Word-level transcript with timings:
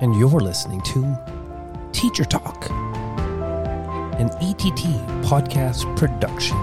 and 0.00 0.14
you're 0.16 0.40
listening 0.40 0.80
to 0.82 1.16
Teacher 1.92 2.24
Talk, 2.24 2.68
an 2.70 4.28
ETT 4.40 4.82
podcast 5.22 5.96
production. 5.96 6.56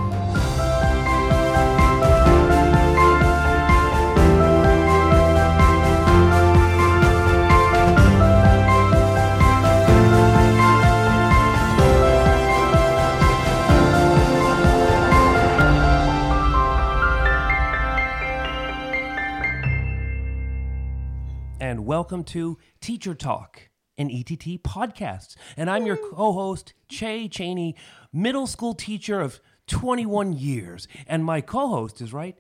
And 21.62 21.86
welcome 21.86 22.26
to 22.26 22.58
Teacher 22.82 23.14
Talk, 23.14 23.70
an 24.00 24.10
ETT 24.10 24.64
podcast. 24.64 25.36
And 25.56 25.70
I'm 25.70 25.86
your 25.86 25.98
co 25.98 26.34
host, 26.34 26.74
Chey 26.90 27.28
Cheney, 27.28 27.76
middle 28.12 28.48
school 28.48 28.74
teacher 28.74 29.22
of 29.22 29.40
21 29.68 30.34
years. 30.34 30.88
And 31.06 31.24
my 31.24 31.42
co 31.42 31.68
host 31.68 32.02
is 32.02 32.12
right 32.12 32.36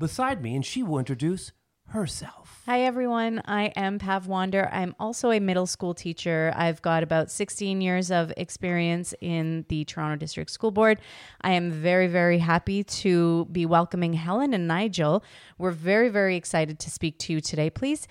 beside 0.00 0.42
me, 0.42 0.56
and 0.56 0.66
she 0.66 0.82
will 0.82 0.98
introduce 0.98 1.52
herself. 1.90 2.62
Hi, 2.66 2.80
everyone. 2.80 3.40
I 3.44 3.66
am 3.76 4.00
Pav 4.00 4.26
Wander. 4.26 4.68
I'm 4.72 4.96
also 4.98 5.30
a 5.30 5.38
middle 5.38 5.66
school 5.66 5.94
teacher. 5.94 6.52
I've 6.56 6.82
got 6.82 7.04
about 7.04 7.30
16 7.30 7.80
years 7.80 8.10
of 8.10 8.32
experience 8.36 9.14
in 9.20 9.64
the 9.68 9.84
Toronto 9.84 10.16
District 10.16 10.50
School 10.50 10.72
Board. 10.72 10.98
I 11.42 11.52
am 11.52 11.70
very, 11.70 12.08
very 12.08 12.38
happy 12.38 12.82
to 12.82 13.44
be 13.52 13.64
welcoming 13.64 14.14
Helen 14.14 14.54
and 14.54 14.66
Nigel. 14.66 15.22
We're 15.56 15.70
very, 15.70 16.08
very 16.08 16.34
excited 16.34 16.80
to 16.80 16.90
speak 16.90 17.16
to 17.20 17.32
you 17.32 17.40
today. 17.40 17.70
Please 17.70 18.08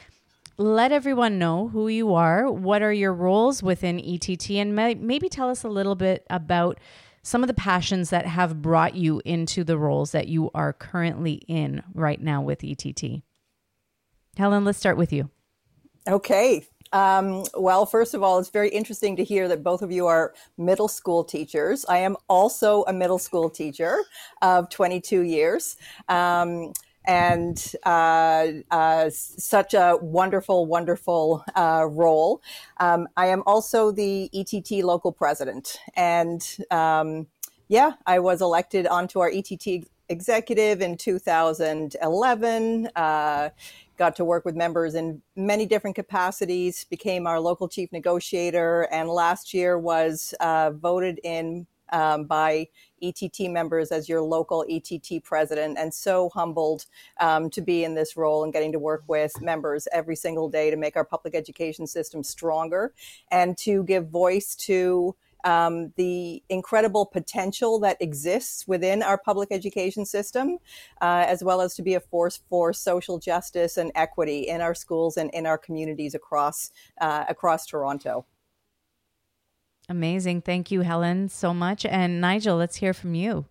let 0.58 0.92
everyone 0.92 1.40
know 1.40 1.70
who 1.70 1.88
you 1.88 2.14
are, 2.14 2.52
what 2.52 2.82
are 2.82 2.94
your 2.94 3.14
roles 3.14 3.64
within 3.64 4.00
ETT, 4.00 4.52
and 4.52 4.76
may- 4.76 4.96
maybe 4.96 5.30
tell 5.30 5.50
us 5.50 5.64
a 5.64 5.70
little 5.70 5.96
bit 5.96 6.26
about 6.30 6.80
some 7.24 7.44
of 7.44 7.48
the 7.48 7.54
passions 7.54 8.10
that 8.10 8.26
have 8.26 8.62
brought 8.62 8.96
you 8.96 9.22
into 9.26 9.64
the 9.64 9.78
roles 9.78 10.12
that 10.12 10.28
you 10.28 10.52
are 10.54 10.74
currently 10.74 11.42
in 11.48 11.82
right 11.94 12.22
now 12.22 12.42
with 12.42 12.64
ETT. 12.64 13.24
Helen, 14.38 14.66
let's 14.66 14.78
start 14.78 14.98
with 14.98 15.14
you. 15.14 15.30
Okay. 16.08 16.66
Um, 16.92 17.44
well, 17.56 17.86
first 17.86 18.14
of 18.14 18.22
all, 18.22 18.38
it's 18.38 18.50
very 18.50 18.70
interesting 18.70 19.16
to 19.16 19.24
hear 19.24 19.48
that 19.48 19.64
both 19.64 19.82
of 19.82 19.92
you 19.92 20.06
are 20.06 20.34
middle 20.58 20.88
school 20.88 21.24
teachers. 21.24 21.86
I 21.86 22.00
am 22.00 22.16
also 22.30 22.84
a 22.84 22.94
middle 22.94 23.18
school 23.18 23.50
teacher 23.50 23.98
of 24.42 24.70
22 24.70 25.22
years. 25.22 25.76
Um, 26.08 26.74
and 27.06 27.74
uh, 27.86 28.48
uh, 28.72 29.10
such 29.10 29.74
a 29.74 29.98
wonderful, 30.02 30.66
wonderful 30.66 31.44
uh, 31.56 31.88
role. 31.90 32.42
Um, 32.78 33.08
I 33.18 33.28
am 33.28 33.44
also 33.46 33.92
the 33.92 34.30
ETT 34.34 34.84
local 34.84 35.12
president. 35.12 35.80
And 35.96 36.46
um, 36.72 37.28
yeah, 37.68 37.94
I 38.06 38.20
was 38.20 38.42
elected 38.42 38.88
onto 38.88 39.20
our 39.20 39.30
ETT 39.30 39.88
executive 40.10 40.82
in 40.82 40.98
2011 40.98 42.90
got 43.98 44.16
to 44.16 44.26
work 44.26 44.46
with 44.46 44.56
members 44.56 44.96
in 44.96 45.22
many 45.36 45.66
different 45.66 45.96
capacities, 45.96 46.86
became 46.86 47.28
our 47.28 47.40
local 47.40 47.68
chief 47.68 47.92
negotiator, 47.92 48.88
and 48.92 49.10
last 49.10 49.54
year 49.54 49.78
was 49.78 50.34
uh, 50.40 50.72
voted 50.72 51.20
in 51.24 51.68
um, 51.92 52.26
by 52.26 52.68
ETT 53.02 53.52
members 53.52 53.92
as 53.92 54.08
your 54.08 54.22
local 54.22 54.66
ETT 54.70 55.24
president, 55.24 55.78
and 55.78 55.94
so 55.94 56.30
humbled 56.30 56.86
um, 57.20 57.50
to 57.50 57.62
be 57.62 57.84
in 57.84 57.96
this 57.96 58.16
role 58.16 58.44
and 58.44 58.54
getting 58.54 58.72
to 58.72 58.80
work 58.80 59.04
with 59.08 59.42
members 59.42 59.88
every 59.92 60.16
single 60.16 60.50
day 60.50 60.72
to 60.72 60.78
make 60.78 60.96
our 60.96 61.06
public 61.06 61.36
education 61.36 61.86
system 61.86 62.24
stronger 62.24 62.94
and 63.32 63.58
to 63.58 63.84
give 63.84 64.10
voice 64.10 64.56
to 64.56 65.16
um, 65.44 65.92
the 65.98 66.42
incredible 66.50 67.06
potential 67.06 67.80
that 67.80 67.98
exists 68.02 68.68
within 68.68 69.04
our 69.04 69.18
public 69.18 69.50
education 69.52 70.06
system, 70.06 70.58
uh, 71.02 71.26
as 71.28 71.44
well 71.44 71.62
as 71.62 71.76
to 71.76 71.82
be 71.82 71.96
a 71.96 72.00
force 72.00 72.40
for 72.50 72.74
social 72.74 73.20
justice 73.20 73.78
and 73.78 73.92
equity 73.96 74.48
in 74.48 74.62
our 74.62 74.74
schools 74.74 75.18
and 75.18 75.30
in 75.32 75.46
our 75.46 75.58
communities 75.58 76.16
across 76.16 76.72
uh, 77.02 77.26
across 77.28 77.66
Toronto. 77.66 78.26
Amazing. 79.90 80.42
Thank 80.42 80.72
you, 80.72 80.82
Helen, 80.82 81.30
so 81.30 81.54
much. 81.54 81.86
And 81.86 82.22
Nigel, 82.22 82.58
let's 82.58 82.78
hear 82.78 82.94
from 82.94 83.16
you. 83.16 83.46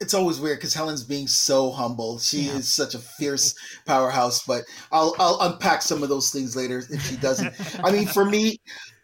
It's 0.00 0.14
always 0.14 0.40
weird 0.40 0.58
because 0.58 0.74
Helen's 0.74 1.04
being 1.04 1.28
so 1.28 1.70
humble. 1.70 2.18
She 2.18 2.42
yeah. 2.42 2.56
is 2.56 2.68
such 2.68 2.94
a 2.94 2.98
fierce 2.98 3.54
powerhouse, 3.86 4.44
but 4.44 4.64
I'll 4.90 5.14
I'll 5.18 5.38
unpack 5.40 5.82
some 5.82 6.02
of 6.02 6.08
those 6.08 6.30
things 6.30 6.56
later 6.56 6.82
if 6.90 7.06
she 7.06 7.16
doesn't. 7.16 7.54
I 7.82 7.90
mean, 7.92 8.06
for 8.06 8.24
me, 8.24 8.58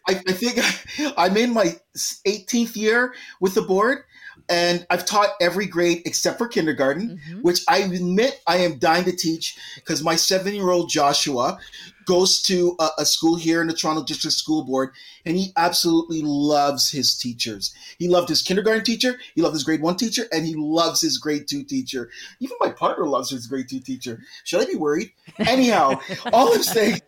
I, 0.07 0.19
I 0.27 0.33
think 0.33 0.59
I'm 1.17 1.37
in 1.37 1.53
my 1.53 1.75
18th 2.27 2.75
year 2.75 3.13
with 3.39 3.53
the 3.55 3.61
board, 3.61 4.03
and 4.49 4.85
I've 4.89 5.05
taught 5.05 5.31
every 5.39 5.65
grade 5.65 6.01
except 6.05 6.37
for 6.37 6.47
kindergarten, 6.47 7.19
mm-hmm. 7.19 7.41
which 7.41 7.61
I 7.67 7.79
admit 7.79 8.41
I 8.47 8.57
am 8.57 8.79
dying 8.79 9.05
to 9.05 9.15
teach 9.15 9.57
because 9.75 10.03
my 10.03 10.15
seven 10.15 10.53
year 10.53 10.69
old 10.69 10.89
Joshua 10.89 11.57
goes 12.05 12.41
to 12.41 12.75
a, 12.79 12.89
a, 12.99 13.05
school 13.05 13.35
here 13.35 13.61
in 13.61 13.67
the 13.67 13.73
Toronto 13.73 14.03
District 14.03 14.35
School 14.35 14.63
Board, 14.63 14.91
and 15.25 15.37
he 15.37 15.53
absolutely 15.55 16.21
loves 16.23 16.91
his 16.91 17.15
teachers. 17.15 17.73
He 17.99 18.07
loved 18.07 18.29
his 18.29 18.41
kindergarten 18.41 18.83
teacher, 18.83 19.17
he 19.35 19.41
loved 19.41 19.53
his 19.53 19.63
grade 19.63 19.81
one 19.81 19.97
teacher, 19.97 20.23
and 20.31 20.45
he 20.45 20.55
loves 20.55 21.01
his 21.01 21.17
grade 21.17 21.47
two 21.47 21.63
teacher. 21.63 22.09
Even 22.39 22.57
my 22.59 22.69
partner 22.69 23.05
loves 23.05 23.29
his 23.29 23.47
grade 23.47 23.69
two 23.69 23.79
teacher. 23.79 24.19
Should 24.43 24.61
I 24.61 24.65
be 24.65 24.75
worried? 24.75 25.11
Anyhow, 25.39 25.99
all 26.33 26.53
I'm 26.53 26.63
saying, 26.63 27.01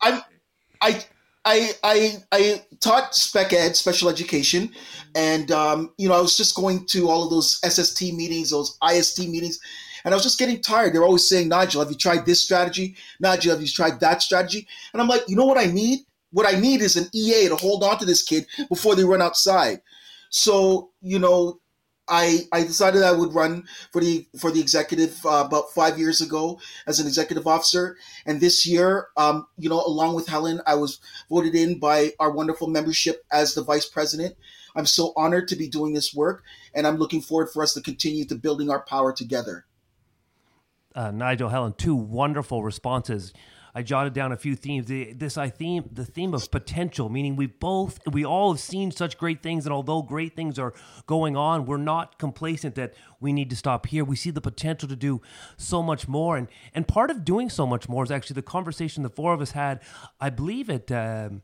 I'm, 0.00 0.20
I, 0.80 1.04
I, 1.44 1.70
I, 1.82 2.16
I 2.32 2.62
taught 2.80 3.14
spec 3.14 3.52
ed, 3.52 3.76
special 3.76 4.08
education, 4.08 4.70
and 5.14 5.50
um, 5.50 5.92
you 5.96 6.08
know 6.08 6.14
I 6.14 6.20
was 6.20 6.36
just 6.36 6.54
going 6.54 6.86
to 6.86 7.08
all 7.08 7.24
of 7.24 7.30
those 7.30 7.58
SST 7.64 8.12
meetings, 8.14 8.50
those 8.50 8.76
IST 8.88 9.20
meetings, 9.20 9.58
and 10.04 10.12
I 10.12 10.16
was 10.16 10.24
just 10.24 10.38
getting 10.38 10.60
tired. 10.60 10.94
They're 10.94 11.04
always 11.04 11.28
saying, 11.28 11.48
"Nigel, 11.48 11.80
have 11.80 11.90
you 11.90 11.96
tried 11.96 12.26
this 12.26 12.44
strategy? 12.44 12.96
Nigel, 13.20 13.52
have 13.52 13.62
you 13.62 13.68
tried 13.68 14.00
that 14.00 14.22
strategy?" 14.22 14.66
And 14.92 15.00
I'm 15.00 15.08
like, 15.08 15.22
you 15.28 15.36
know 15.36 15.46
what 15.46 15.58
I 15.58 15.66
need? 15.66 16.00
What 16.32 16.52
I 16.52 16.58
need 16.58 16.82
is 16.82 16.96
an 16.96 17.08
EA 17.14 17.48
to 17.48 17.56
hold 17.56 17.82
on 17.82 17.98
to 17.98 18.04
this 18.04 18.22
kid 18.22 18.46
before 18.68 18.94
they 18.94 19.04
run 19.04 19.22
outside. 19.22 19.80
So 20.30 20.90
you 21.00 21.18
know, 21.18 21.60
I, 22.08 22.40
I 22.52 22.62
decided 22.62 23.02
I 23.02 23.12
would 23.12 23.34
run 23.34 23.64
for 23.92 24.00
the 24.00 24.26
for 24.38 24.50
the 24.50 24.60
executive 24.60 25.24
uh, 25.24 25.44
about 25.46 25.72
five 25.74 25.98
years 25.98 26.20
ago 26.20 26.60
as 26.86 27.00
an 27.00 27.06
executive 27.06 27.46
officer, 27.46 27.96
and 28.26 28.40
this 28.40 28.66
year, 28.66 29.08
um, 29.16 29.46
you 29.56 29.68
know, 29.68 29.80
along 29.84 30.14
with 30.14 30.26
Helen, 30.26 30.60
I 30.66 30.74
was 30.74 31.00
voted 31.28 31.54
in 31.54 31.78
by 31.78 32.12
our 32.18 32.30
wonderful 32.30 32.68
membership 32.68 33.24
as 33.30 33.54
the 33.54 33.62
vice 33.62 33.86
president. 33.86 34.36
I'm 34.74 34.86
so 34.86 35.12
honored 35.16 35.48
to 35.48 35.56
be 35.56 35.68
doing 35.68 35.92
this 35.92 36.14
work, 36.14 36.44
and 36.74 36.86
I'm 36.86 36.96
looking 36.96 37.20
forward 37.20 37.50
for 37.52 37.62
us 37.62 37.74
to 37.74 37.80
continue 37.80 38.24
to 38.26 38.34
building 38.34 38.70
our 38.70 38.82
power 38.84 39.12
together. 39.12 39.66
Uh, 40.94 41.10
Nigel, 41.10 41.48
Helen, 41.48 41.74
two 41.76 41.94
wonderful 41.94 42.62
responses. 42.62 43.32
I 43.78 43.82
jotted 43.82 44.12
down 44.12 44.32
a 44.32 44.36
few 44.36 44.56
themes. 44.56 44.86
The, 44.86 45.12
this 45.12 45.38
I 45.38 45.50
theme 45.50 45.88
the 45.92 46.04
theme 46.04 46.34
of 46.34 46.50
potential, 46.50 47.08
meaning 47.08 47.36
we 47.36 47.46
both 47.46 48.00
we 48.10 48.24
all 48.24 48.52
have 48.52 48.60
seen 48.60 48.90
such 48.90 49.16
great 49.16 49.40
things, 49.40 49.66
and 49.66 49.72
although 49.72 50.02
great 50.02 50.34
things 50.34 50.58
are 50.58 50.74
going 51.06 51.36
on, 51.36 51.64
we're 51.64 51.76
not 51.76 52.18
complacent 52.18 52.74
that 52.74 52.94
we 53.20 53.32
need 53.32 53.50
to 53.50 53.56
stop 53.56 53.86
here. 53.86 54.04
We 54.04 54.16
see 54.16 54.30
the 54.30 54.40
potential 54.40 54.88
to 54.88 54.96
do 54.96 55.22
so 55.56 55.80
much 55.80 56.08
more, 56.08 56.36
and 56.36 56.48
and 56.74 56.88
part 56.88 57.08
of 57.08 57.24
doing 57.24 57.48
so 57.48 57.68
much 57.68 57.88
more 57.88 58.02
is 58.02 58.10
actually 58.10 58.34
the 58.34 58.42
conversation 58.42 59.04
the 59.04 59.10
four 59.10 59.32
of 59.32 59.40
us 59.40 59.52
had. 59.52 59.80
I 60.20 60.30
believe 60.30 60.68
at. 60.68 60.90
Um, 60.90 61.42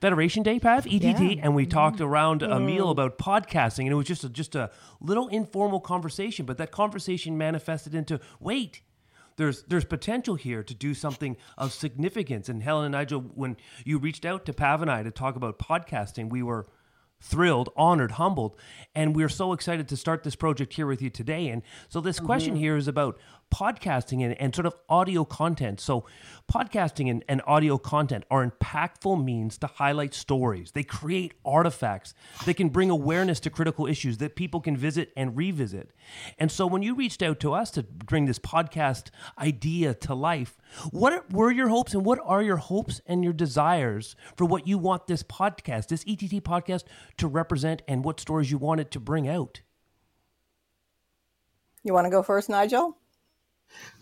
Federation 0.00 0.42
Day, 0.42 0.58
Pav, 0.58 0.86
ETT, 0.86 1.02
yeah. 1.02 1.42
and 1.42 1.54
we 1.54 1.66
talked 1.66 1.96
mm-hmm. 1.96 2.06
around 2.06 2.42
a 2.42 2.58
meal 2.58 2.86
mm. 2.86 2.92
about 2.92 3.18
podcasting, 3.18 3.80
and 3.80 3.90
it 3.90 3.96
was 3.96 4.06
just 4.06 4.24
a, 4.24 4.30
just 4.30 4.54
a 4.54 4.70
little 4.98 5.28
informal 5.28 5.78
conversation. 5.78 6.46
But 6.46 6.56
that 6.56 6.70
conversation 6.70 7.36
manifested 7.36 7.94
into 7.94 8.18
wait, 8.40 8.80
there's 9.40 9.62
there's 9.62 9.86
potential 9.86 10.34
here 10.34 10.62
to 10.62 10.74
do 10.74 10.92
something 10.92 11.36
of 11.56 11.72
significance. 11.72 12.50
And 12.50 12.62
Helen 12.62 12.84
and 12.84 12.92
Nigel, 12.92 13.22
when 13.22 13.56
you 13.86 13.98
reached 13.98 14.26
out 14.26 14.44
to 14.44 14.52
Pav 14.52 14.82
and 14.82 14.90
I 14.90 15.02
to 15.02 15.10
talk 15.10 15.34
about 15.34 15.58
podcasting, 15.58 16.28
we 16.28 16.42
were 16.42 16.66
thrilled, 17.22 17.70
honored, 17.74 18.12
humbled, 18.12 18.56
and 18.94 19.16
we're 19.16 19.30
so 19.30 19.54
excited 19.54 19.88
to 19.88 19.96
start 19.96 20.24
this 20.24 20.36
project 20.36 20.74
here 20.74 20.86
with 20.86 21.00
you 21.00 21.08
today. 21.08 21.48
And 21.48 21.62
so 21.88 22.02
this 22.02 22.16
mm-hmm. 22.16 22.26
question 22.26 22.56
here 22.56 22.76
is 22.76 22.86
about 22.86 23.18
podcasting 23.50 24.24
and, 24.24 24.34
and 24.40 24.54
sort 24.54 24.66
of 24.66 24.74
audio 24.88 25.24
content. 25.24 25.80
So, 25.80 26.06
podcasting 26.52 27.10
and, 27.10 27.24
and 27.28 27.42
audio 27.46 27.78
content 27.78 28.24
are 28.30 28.48
impactful 28.48 29.22
means 29.22 29.58
to 29.58 29.66
highlight 29.66 30.14
stories. 30.14 30.72
They 30.72 30.82
create 30.82 31.34
artifacts 31.44 32.14
that 32.46 32.54
can 32.54 32.68
bring 32.68 32.90
awareness 32.90 33.40
to 33.40 33.50
critical 33.50 33.86
issues 33.86 34.18
that 34.18 34.36
people 34.36 34.60
can 34.60 34.76
visit 34.76 35.12
and 35.16 35.36
revisit. 35.36 35.90
And 36.38 36.50
so, 36.50 36.66
when 36.66 36.82
you 36.82 36.94
reached 36.94 37.22
out 37.22 37.40
to 37.40 37.52
us 37.52 37.70
to 37.72 37.82
bring 37.82 38.26
this 38.26 38.38
podcast 38.38 39.10
idea 39.38 39.94
to 39.94 40.14
life, 40.14 40.56
what 40.90 41.32
were 41.32 41.50
your 41.50 41.68
hopes 41.68 41.94
and 41.94 42.04
what 42.04 42.18
are 42.24 42.42
your 42.42 42.56
hopes 42.56 43.00
and 43.06 43.24
your 43.24 43.32
desires 43.32 44.16
for 44.36 44.44
what 44.44 44.66
you 44.66 44.78
want 44.78 45.06
this 45.06 45.22
podcast, 45.22 45.88
this 45.88 46.04
ETT 46.06 46.44
podcast, 46.44 46.84
to 47.18 47.26
represent 47.26 47.82
and 47.88 48.04
what 48.04 48.20
stories 48.20 48.50
you 48.50 48.58
want 48.58 48.80
it 48.80 48.90
to 48.92 49.00
bring 49.00 49.28
out? 49.28 49.60
You 51.82 51.94
want 51.94 52.04
to 52.04 52.10
go 52.10 52.22
first, 52.22 52.48
Nigel? 52.48 52.99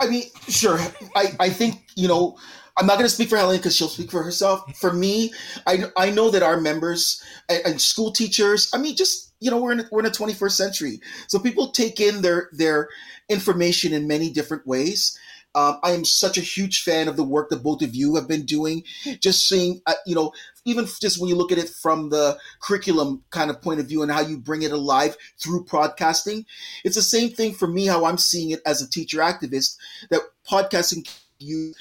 I 0.00 0.08
mean, 0.08 0.24
sure. 0.48 0.78
I, 1.16 1.32
I 1.40 1.48
think, 1.50 1.86
you 1.96 2.08
know, 2.08 2.38
I'm 2.76 2.86
not 2.86 2.94
going 2.94 3.06
to 3.06 3.14
speak 3.14 3.28
for 3.28 3.36
Helen 3.36 3.56
because 3.56 3.74
she'll 3.74 3.88
speak 3.88 4.10
for 4.10 4.22
herself. 4.22 4.62
For 4.76 4.92
me, 4.92 5.32
I, 5.66 5.84
I 5.96 6.10
know 6.10 6.30
that 6.30 6.44
our 6.44 6.60
members 6.60 7.22
and, 7.48 7.60
and, 7.64 7.80
school 7.80 8.12
teachers, 8.12 8.70
I 8.72 8.78
mean, 8.78 8.94
just, 8.94 9.32
you 9.40 9.50
know, 9.50 9.60
we're 9.60 9.72
in, 9.72 9.88
we're 9.90 10.00
in 10.00 10.04
the 10.04 10.10
21st 10.12 10.52
century. 10.52 11.00
So 11.26 11.40
people 11.40 11.72
take 11.72 12.00
in 12.00 12.22
their, 12.22 12.48
their 12.52 12.88
information 13.28 13.92
in 13.92 14.06
many 14.06 14.30
different 14.30 14.64
ways. 14.66 15.18
Um, 15.58 15.80
I 15.82 15.90
am 15.90 16.04
such 16.04 16.38
a 16.38 16.42
huge 16.42 16.82
fan 16.82 17.08
of 17.08 17.16
the 17.16 17.24
work 17.24 17.50
that 17.50 17.64
both 17.64 17.82
of 17.82 17.92
you 17.92 18.14
have 18.14 18.28
been 18.28 18.44
doing. 18.44 18.84
Just 19.18 19.48
seeing, 19.48 19.80
uh, 19.86 19.94
you 20.06 20.14
know, 20.14 20.32
even 20.64 20.86
just 21.00 21.20
when 21.20 21.28
you 21.28 21.34
look 21.34 21.50
at 21.50 21.58
it 21.58 21.68
from 21.68 22.10
the 22.10 22.38
curriculum 22.60 23.24
kind 23.30 23.50
of 23.50 23.60
point 23.60 23.80
of 23.80 23.88
view 23.88 24.02
and 24.02 24.12
how 24.12 24.20
you 24.20 24.38
bring 24.38 24.62
it 24.62 24.70
alive 24.70 25.16
through 25.36 25.64
podcasting, 25.64 26.44
it's 26.84 26.94
the 26.94 27.02
same 27.02 27.30
thing 27.30 27.54
for 27.54 27.66
me. 27.66 27.86
How 27.86 28.04
I'm 28.04 28.18
seeing 28.18 28.50
it 28.50 28.60
as 28.64 28.80
a 28.80 28.88
teacher 28.88 29.18
activist 29.18 29.76
that 30.10 30.20
podcasting 30.48 31.10
you 31.40 31.74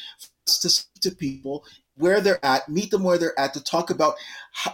to 0.46 0.86
to 1.02 1.12
people 1.12 1.64
where 1.98 2.22
they're 2.22 2.44
at, 2.46 2.68
meet 2.70 2.92
them 2.92 3.04
where 3.04 3.18
they're 3.18 3.40
at 3.40 3.54
to 3.54 3.64
talk 3.64 3.90
about 3.90 4.16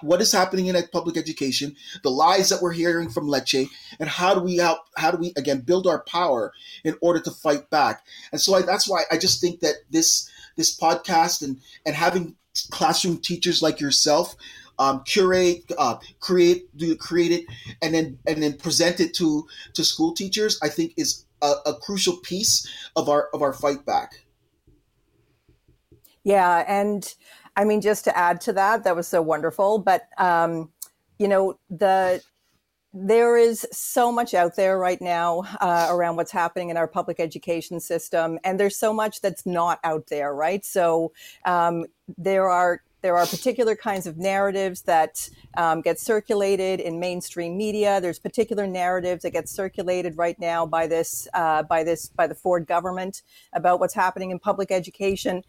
what 0.01 0.21
is 0.21 0.31
happening 0.31 0.67
in 0.67 0.75
public 0.91 1.17
education, 1.17 1.75
the 2.03 2.09
lies 2.09 2.49
that 2.49 2.61
we're 2.61 2.71
hearing 2.73 3.09
from 3.09 3.27
Lecce, 3.27 3.67
and 3.99 4.09
how 4.09 4.33
do 4.33 4.41
we 4.41 4.57
help, 4.57 4.79
how 4.97 5.11
do 5.11 5.17
we 5.17 5.33
again 5.35 5.61
build 5.61 5.87
our 5.87 6.03
power 6.03 6.53
in 6.83 6.95
order 7.01 7.19
to 7.19 7.31
fight 7.31 7.69
back. 7.69 8.03
And 8.31 8.39
so 8.39 8.55
I, 8.55 8.61
that's 8.61 8.87
why 8.87 9.03
I 9.11 9.17
just 9.17 9.41
think 9.41 9.61
that 9.61 9.75
this 9.89 10.29
this 10.55 10.77
podcast 10.77 11.41
and 11.41 11.59
and 11.85 11.95
having 11.95 12.35
classroom 12.69 13.17
teachers 13.17 13.61
like 13.61 13.79
yourself 13.79 14.35
um, 14.79 15.03
curate, 15.05 15.71
uh, 15.77 15.97
create, 16.19 16.75
do 16.75 16.95
create 16.95 17.31
it, 17.31 17.45
and 17.81 17.93
then 17.93 18.19
and 18.27 18.41
then 18.41 18.57
present 18.57 18.99
it 18.99 19.13
to 19.15 19.47
to 19.73 19.83
school 19.83 20.13
teachers. 20.13 20.59
I 20.61 20.69
think 20.69 20.93
is 20.97 21.25
a, 21.41 21.53
a 21.67 21.73
crucial 21.75 22.17
piece 22.17 22.67
of 22.95 23.09
our 23.09 23.29
of 23.33 23.41
our 23.41 23.53
fight 23.53 23.85
back. 23.85 24.22
Yeah, 26.23 26.63
and 26.67 27.13
I 27.55 27.65
mean, 27.65 27.81
just 27.81 28.05
to 28.05 28.17
add 28.17 28.41
to 28.41 28.53
that, 28.53 28.83
that 28.83 28.95
was 28.95 29.07
so 29.07 29.21
wonderful. 29.21 29.79
But 29.79 30.07
um, 30.17 30.71
you 31.19 31.27
know, 31.27 31.59
the 31.69 32.21
there 32.93 33.37
is 33.37 33.65
so 33.71 34.11
much 34.11 34.35
out 34.35 34.55
there 34.55 34.77
right 34.77 35.01
now 35.01 35.43
uh, 35.59 35.87
around 35.89 36.15
what's 36.15 36.31
happening 36.31 36.69
in 36.69 36.77
our 36.77 36.87
public 36.87 37.19
education 37.19 37.79
system, 37.79 38.39
and 38.43 38.59
there's 38.59 38.77
so 38.77 38.93
much 38.93 39.19
that's 39.21 39.45
not 39.45 39.79
out 39.83 40.07
there, 40.07 40.33
right? 40.33 40.63
So 40.63 41.11
um, 41.45 41.85
there 42.17 42.49
are 42.49 42.81
there 43.03 43.17
are 43.17 43.25
particular 43.25 43.75
kinds 43.75 44.07
of 44.07 44.17
narratives 44.17 44.83
that 44.83 45.29
um, 45.57 45.81
get 45.81 45.99
circulated 45.99 46.79
in 46.79 47.01
mainstream 47.01 47.57
media. 47.57 47.99
There's 47.99 48.17
particular 48.17 48.65
narratives 48.65 49.23
that 49.23 49.31
get 49.31 49.49
circulated 49.49 50.17
right 50.17 50.39
now 50.39 50.65
by 50.65 50.87
this 50.87 51.27
uh, 51.33 51.63
by 51.63 51.83
this 51.83 52.07
by 52.07 52.27
the 52.27 52.35
Ford 52.35 52.65
government 52.65 53.23
about 53.51 53.81
what's 53.81 53.93
happening 53.93 54.31
in 54.31 54.39
public 54.39 54.71
education. 54.71 55.43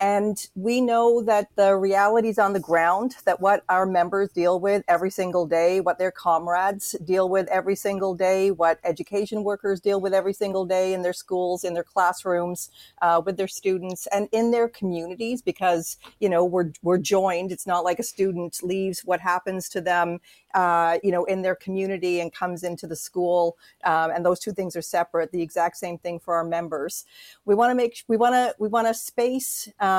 And 0.00 0.48
we 0.54 0.80
know 0.80 1.22
that 1.24 1.48
the 1.56 1.76
realities 1.76 2.38
on 2.38 2.54
the 2.54 2.60
ground, 2.60 3.16
that 3.26 3.40
what 3.40 3.64
our 3.68 3.84
members 3.84 4.30
deal 4.32 4.58
with 4.58 4.82
every 4.88 5.10
single 5.10 5.46
day, 5.46 5.80
what 5.80 5.98
their 5.98 6.10
comrades 6.10 6.96
deal 7.04 7.28
with 7.28 7.46
every 7.48 7.76
single 7.76 8.14
day, 8.14 8.50
what 8.50 8.80
education 8.82 9.44
workers 9.44 9.78
deal 9.78 10.00
with 10.00 10.14
every 10.14 10.32
single 10.32 10.64
day 10.64 10.94
in 10.94 11.02
their 11.02 11.12
schools, 11.12 11.64
in 11.64 11.74
their 11.74 11.84
classrooms, 11.84 12.70
uh, 13.02 13.20
with 13.24 13.36
their 13.36 13.48
students, 13.48 14.06
and 14.06 14.28
in 14.32 14.50
their 14.50 14.68
communities, 14.68 15.42
because 15.42 15.98
you 16.18 16.30
know 16.30 16.46
we're 16.46 16.72
we're 16.82 16.98
joined. 16.98 17.52
It's 17.52 17.66
not 17.66 17.84
like 17.84 17.98
a 17.98 18.02
student 18.02 18.62
leaves 18.62 19.00
what 19.04 19.20
happens 19.20 19.68
to 19.70 19.82
them 19.82 20.18
uh, 20.54 20.98
you 21.02 21.12
know, 21.12 21.24
in 21.24 21.42
their 21.42 21.54
community 21.54 22.20
and 22.20 22.32
comes 22.32 22.62
into 22.62 22.86
the 22.86 22.96
school. 22.96 23.56
Um, 23.84 24.10
and 24.10 24.24
those 24.24 24.40
two 24.40 24.52
things 24.52 24.74
are 24.76 24.82
separate. 24.82 25.30
The 25.32 25.42
exact 25.42 25.76
same 25.76 25.98
thing 25.98 26.18
for 26.18 26.34
our 26.34 26.44
members. 26.44 27.04
We 27.44 27.54
want 27.54 27.70
to 27.70 27.74
make 27.74 28.04
we 28.08 28.16
want 28.16 28.34
to 28.34 28.54
we 28.58 28.68
want 28.68 28.88
to 28.88 28.94
space 28.94 29.68
um, 29.80 29.89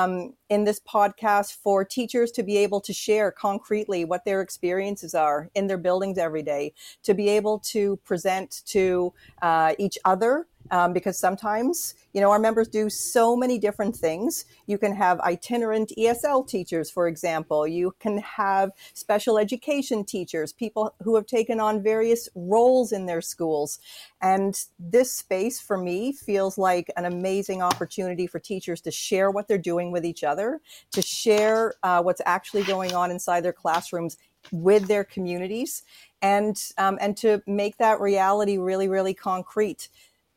in 0.48 0.64
this 0.64 0.80
podcast 0.80 1.54
for 1.54 1.84
teachers 1.84 2.30
to 2.32 2.42
be 2.42 2.56
able 2.56 2.80
to 2.80 2.92
share 2.92 3.30
concretely 3.30 4.04
what 4.04 4.24
their 4.24 4.40
experiences 4.40 5.14
are 5.14 5.50
in 5.54 5.66
their 5.66 5.78
buildings 5.78 6.18
every 6.18 6.42
day, 6.42 6.72
to 7.02 7.14
be 7.14 7.28
able 7.28 7.58
to 7.58 7.96
present 8.04 8.62
to 8.66 9.12
uh, 9.40 9.74
each 9.78 9.98
other 10.04 10.46
um, 10.72 10.94
because 10.94 11.18
sometimes, 11.18 11.94
you 12.14 12.20
know, 12.22 12.30
our 12.30 12.38
members 12.38 12.66
do 12.66 12.88
so 12.88 13.36
many 13.36 13.58
different 13.58 13.94
things. 13.94 14.46
You 14.66 14.78
can 14.78 14.94
have 14.94 15.20
itinerant 15.20 15.92
ESL 15.98 16.48
teachers, 16.48 16.90
for 16.90 17.06
example. 17.06 17.68
You 17.68 17.94
can 18.00 18.18
have 18.18 18.72
special 18.94 19.38
education 19.38 20.02
teachers, 20.02 20.50
people 20.52 20.94
who 21.02 21.14
have 21.14 21.26
taken 21.26 21.60
on 21.60 21.82
various 21.82 22.28
roles 22.34 22.90
in 22.90 23.04
their 23.04 23.20
schools. 23.20 23.80
And 24.22 24.58
this 24.78 25.12
space 25.12 25.60
for 25.60 25.76
me 25.76 26.12
feels 26.12 26.56
like 26.56 26.90
an 26.96 27.04
amazing 27.04 27.60
opportunity 27.60 28.26
for 28.26 28.40
teachers 28.40 28.80
to 28.80 28.90
share 28.90 29.30
what 29.30 29.48
they're 29.48 29.58
doing 29.58 29.92
with 29.92 30.06
each 30.06 30.24
other, 30.24 30.60
to 30.92 31.02
share 31.02 31.74
uh, 31.82 32.02
what's 32.02 32.22
actually 32.24 32.62
going 32.62 32.94
on 32.94 33.10
inside 33.10 33.42
their 33.42 33.52
classrooms 33.52 34.16
with 34.50 34.88
their 34.88 35.04
communities 35.04 35.84
and 36.20 36.70
um, 36.78 36.98
and 37.00 37.16
to 37.16 37.40
make 37.46 37.76
that 37.78 38.00
reality 38.00 38.58
really 38.58 38.88
really 38.88 39.14
concrete 39.14 39.88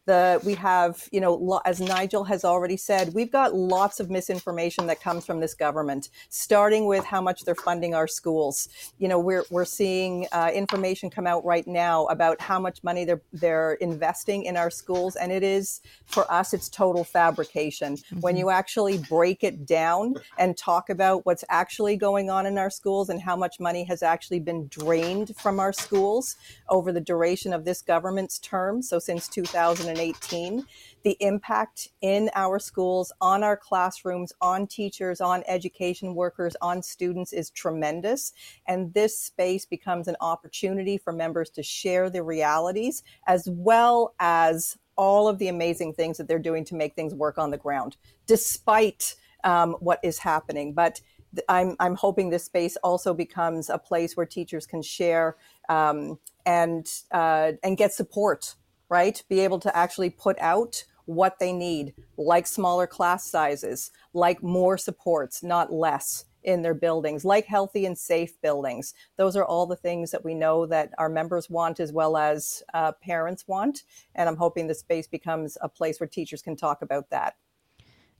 the 0.06 0.40
we 0.44 0.54
have 0.54 1.07
you 1.12 1.19
know 1.19 1.62
as 1.66 1.80
nigel 1.80 2.24
has 2.24 2.46
already 2.46 2.78
said 2.78 3.13
we've 3.13 3.31
got 3.31 3.56
lots 3.56 4.00
of 4.00 4.10
misinformation 4.10 4.86
that 4.88 5.02
comes 5.02 5.25
from 5.25 5.40
this 5.40 5.54
government 5.54 6.10
starting 6.30 6.86
with 6.86 7.04
how 7.04 7.22
much 7.22 7.44
they're 7.44 7.56
funding 7.56 7.96
our 7.96 8.07
schools 8.07 8.69
you 9.00 9.07
know 9.07 9.19
we're, 9.19 9.44
we're 9.50 9.66
seeing 9.66 10.28
uh, 10.31 10.52
information 10.54 11.10
come 11.10 11.25
out 11.25 11.44
right 11.44 11.68
now 11.68 12.06
about 12.06 12.40
how 12.40 12.60
much 12.60 12.84
money 12.84 13.04
they're 13.04 13.22
they're 13.34 13.74
investing 13.74 14.44
in 14.44 14.56
our 14.56 14.69
schools 14.69 15.16
and 15.16 15.31
it 15.31 15.44
is 15.44 15.81
for 16.06 16.31
us 16.31 16.54
it's 16.54 16.69
total 16.69 17.04
fabrication 17.04 17.96
mm-hmm. 17.96 18.19
when 18.19 18.38
you 18.38 18.50
actually 18.50 18.98
break 18.98 19.44
it 19.44 19.66
down 19.66 20.13
and 20.38 20.56
talk 20.58 20.90
about 20.90 21.25
what's 21.25 21.44
actually 21.50 21.98
going 21.98 22.30
on 22.30 22.46
in 22.46 22.58
our 22.58 22.69
schools 22.69 23.10
and 23.10 23.22
how 23.22 23.36
much 23.36 23.60
money 23.60 23.84
has 23.84 24.04
actually 24.04 24.40
been 24.40 24.68
drained 24.68 25.36
from 25.36 25.60
our 25.60 25.74
schools 25.74 26.36
over 26.69 26.92
the 26.92 27.01
duration 27.01 27.54
of 27.54 27.66
this 27.66 27.81
government's 27.81 28.38
term 28.40 28.81
so 28.81 29.00
since 29.00 29.28
2000 29.28 29.94
2018, 29.95 30.65
the 31.03 31.18
impact 31.19 31.89
in 32.01 32.30
our 32.36 32.59
schools, 32.59 33.12
on 33.21 33.44
our 33.44 33.57
classrooms, 33.57 34.33
on 34.42 34.68
teachers, 34.68 35.21
on 35.21 35.44
education 35.47 36.15
workers, 36.15 36.56
on 36.62 36.81
students 36.81 37.33
is 37.33 37.50
tremendous. 37.51 38.33
And 38.68 38.94
this 38.94 39.18
space 39.18 39.65
becomes 39.65 40.07
an 40.07 40.15
opportunity 40.21 40.97
for 40.97 41.13
members 41.13 41.50
to 41.51 41.63
share 41.63 42.09
the 42.09 42.24
realities 42.24 43.03
as 43.27 43.47
well 43.50 44.15
as 44.19 44.77
all 44.97 45.27
of 45.27 45.39
the 45.39 45.47
amazing 45.50 45.94
things 45.94 46.18
that 46.18 46.27
they're 46.27 46.39
doing 46.39 46.63
to 46.65 46.75
make 46.75 46.95
things 46.95 47.13
work 47.13 47.38
on 47.38 47.51
the 47.51 47.57
ground, 47.57 47.98
despite 48.27 49.15
um, 49.44 49.74
what 49.80 50.00
is 50.03 50.19
happening. 50.19 50.74
But 50.74 51.01
I'm, 51.50 51.75
I'm 51.80 51.95
hoping 51.95 52.30
this 52.30 52.45
space 52.45 52.77
also 52.77 53.13
becomes 53.13 53.70
a 53.70 53.77
place 53.77 54.15
where 54.15 54.25
teachers 54.25 54.65
can 54.65 54.81
share 54.81 55.36
um, 55.67 56.17
and 56.46 56.88
uh, 57.12 57.53
and 57.63 57.75
get 57.75 57.91
support 57.91 58.55
right? 58.89 59.22
Be 59.30 59.39
able 59.42 59.60
to 59.60 59.75
actually 59.75 60.10
put 60.10 60.38
out 60.39 60.84
what 61.06 61.39
they 61.39 61.54
need, 61.54 61.94
like 62.18 62.48
smaller 62.48 62.88
class 62.88 63.30
sizes, 63.30 63.92
like 64.13 64.42
more 64.42 64.77
supports, 64.77 65.44
not 65.44 65.72
less 65.72 66.25
in 66.44 66.62
their 66.62 66.74
buildings, 66.74 67.25
like 67.25 67.46
healthy 67.46 67.86
and 67.86 67.98
safe 67.98 68.39
buildings. 68.42 68.94
Those 69.18 69.36
are 69.36 69.46
all 69.46 69.65
the 69.65 69.75
things 69.75 70.12
that 70.12 70.24
we 70.24 70.34
know 70.34 70.65
that 70.68 70.92
our 70.98 71.10
members 71.10 71.50
want 71.50 71.80
as 71.80 71.92
well 71.92 72.18
as 72.18 72.63
uh, 72.74 72.92
parents 73.04 73.48
want. 73.48 73.84
And 74.13 74.30
I'm 74.30 74.38
hoping 74.38 74.68
the 74.68 74.75
space 74.75 75.08
becomes 75.08 75.58
a 75.62 75.70
place 75.70 76.00
where 76.00 76.08
teachers 76.08 76.42
can 76.42 76.56
talk 76.56 76.82
about 76.82 77.10
that. 77.10 77.36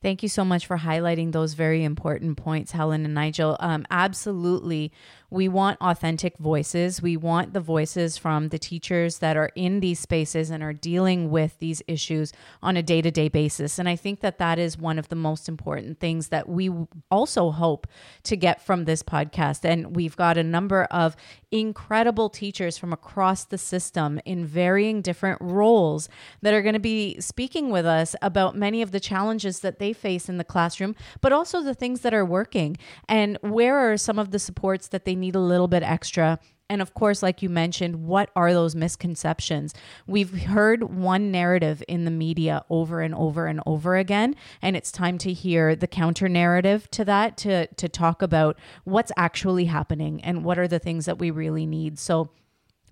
Thank 0.02 0.22
you 0.22 0.30
so 0.30 0.46
much 0.46 0.68
for 0.68 0.78
highlighting 0.78 1.32
those 1.32 1.54
very 1.54 1.84
important 1.84 2.38
points, 2.38 2.72
Helen 2.72 3.06
and 3.06 3.16
Nigel. 3.16 3.58
Um, 3.60 3.86
absolutely. 3.90 4.92
We 5.30 5.48
want 5.48 5.80
authentic 5.82 6.38
voices. 6.38 7.02
We 7.02 7.18
want 7.18 7.54
the 7.54 7.60
voices 7.60 8.18
from 8.18 8.50
the 8.50 8.60
teachers 8.60 9.20
that 9.20 9.38
are 9.38 9.52
in 9.56 9.80
these 9.80 10.00
spaces 10.00 10.50
and 10.50 10.64
are 10.64 10.74
dealing 10.74 11.30
with 11.30 11.58
these 11.60 11.82
issues 11.88 12.32
on 12.62 12.78
a 12.78 12.84
day 12.84 13.02
to 13.02 13.12
day 13.12 13.30
basis. 13.30 13.80
And 13.80 13.90
I 13.90 13.96
think 13.96 14.20
that 14.22 14.38
that 14.38 14.60
is 14.60 14.78
one 14.78 15.00
of 15.00 15.10
the 15.10 15.16
most 15.16 15.50
important 15.50 16.00
things 16.00 16.30
that 16.30 16.48
we 16.48 16.70
also 17.10 17.52
hope 17.52 17.88
to 18.24 18.36
get 18.36 18.62
from 18.66 18.86
this 18.86 19.04
podcast. 19.04 19.66
And 19.66 19.96
we've 19.96 20.16
got 20.16 20.38
a 20.38 20.44
number 20.44 20.84
of 20.86 21.16
incredible 21.52 22.30
teachers 22.30 22.78
from 22.78 22.92
across 22.92 23.46
the 23.46 23.58
system 23.58 24.20
in 24.26 24.46
varying 24.46 25.02
different 25.02 25.40
roles 25.42 26.10
that 26.42 26.54
are 26.54 26.62
going 26.62 26.74
to 26.74 26.80
be 26.80 27.20
speaking 27.20 27.70
with 27.70 27.86
us 27.86 28.16
about 28.22 28.56
many 28.56 28.82
of 28.82 28.92
the 28.92 29.00
challenges 29.00 29.60
that 29.62 29.80
they 29.80 29.94
face 29.94 30.28
in 30.28 30.38
the 30.38 30.44
classroom, 30.44 30.96
but 31.22 31.32
also 31.32 31.62
the 31.62 31.74
things 31.74 32.02
that 32.02 32.14
are 32.14 32.26
working 32.26 32.78
and 33.08 33.38
where 33.42 33.78
are 33.78 33.98
some 33.98 34.20
of 34.20 34.32
the 34.32 34.40
supports 34.40 34.88
that 34.90 35.06
they 35.06 35.15
need 35.16 35.36
a 35.36 35.40
little 35.40 35.68
bit 35.68 35.84
extra 35.84 36.40
and 36.70 36.82
of 36.82 36.94
course, 36.94 37.22
like 37.22 37.42
you 37.42 37.50
mentioned, 37.50 38.08
what 38.08 38.32
are 38.36 38.52
those 38.52 38.76
misconceptions? 38.76 39.74
We've 40.08 40.46
heard 40.46 40.84
one 40.84 41.32
narrative 41.32 41.84
in 41.88 42.06
the 42.06 42.12
media 42.12 42.66
over 42.70 43.02
and 43.02 43.14
over 43.14 43.46
and 43.46 43.62
over 43.66 43.98
again, 43.98 44.36
and 44.62 44.76
it's 44.76 44.92
time 44.92 45.18
to 45.20 45.34
hear 45.34 45.76
the 45.76 45.88
counter 45.88 46.28
narrative 46.28 46.90
to 46.92 47.06
that 47.06 47.38
to 47.38 47.68
to 47.68 47.88
talk 47.88 48.22
about 48.22 48.58
what's 48.84 49.12
actually 49.16 49.66
happening 49.66 50.24
and 50.24 50.44
what 50.44 50.58
are 50.58 50.68
the 50.68 50.80
things 50.80 51.06
that 51.06 51.20
we 51.20 51.30
really 51.30 51.68
need. 51.68 52.00
So 52.00 52.32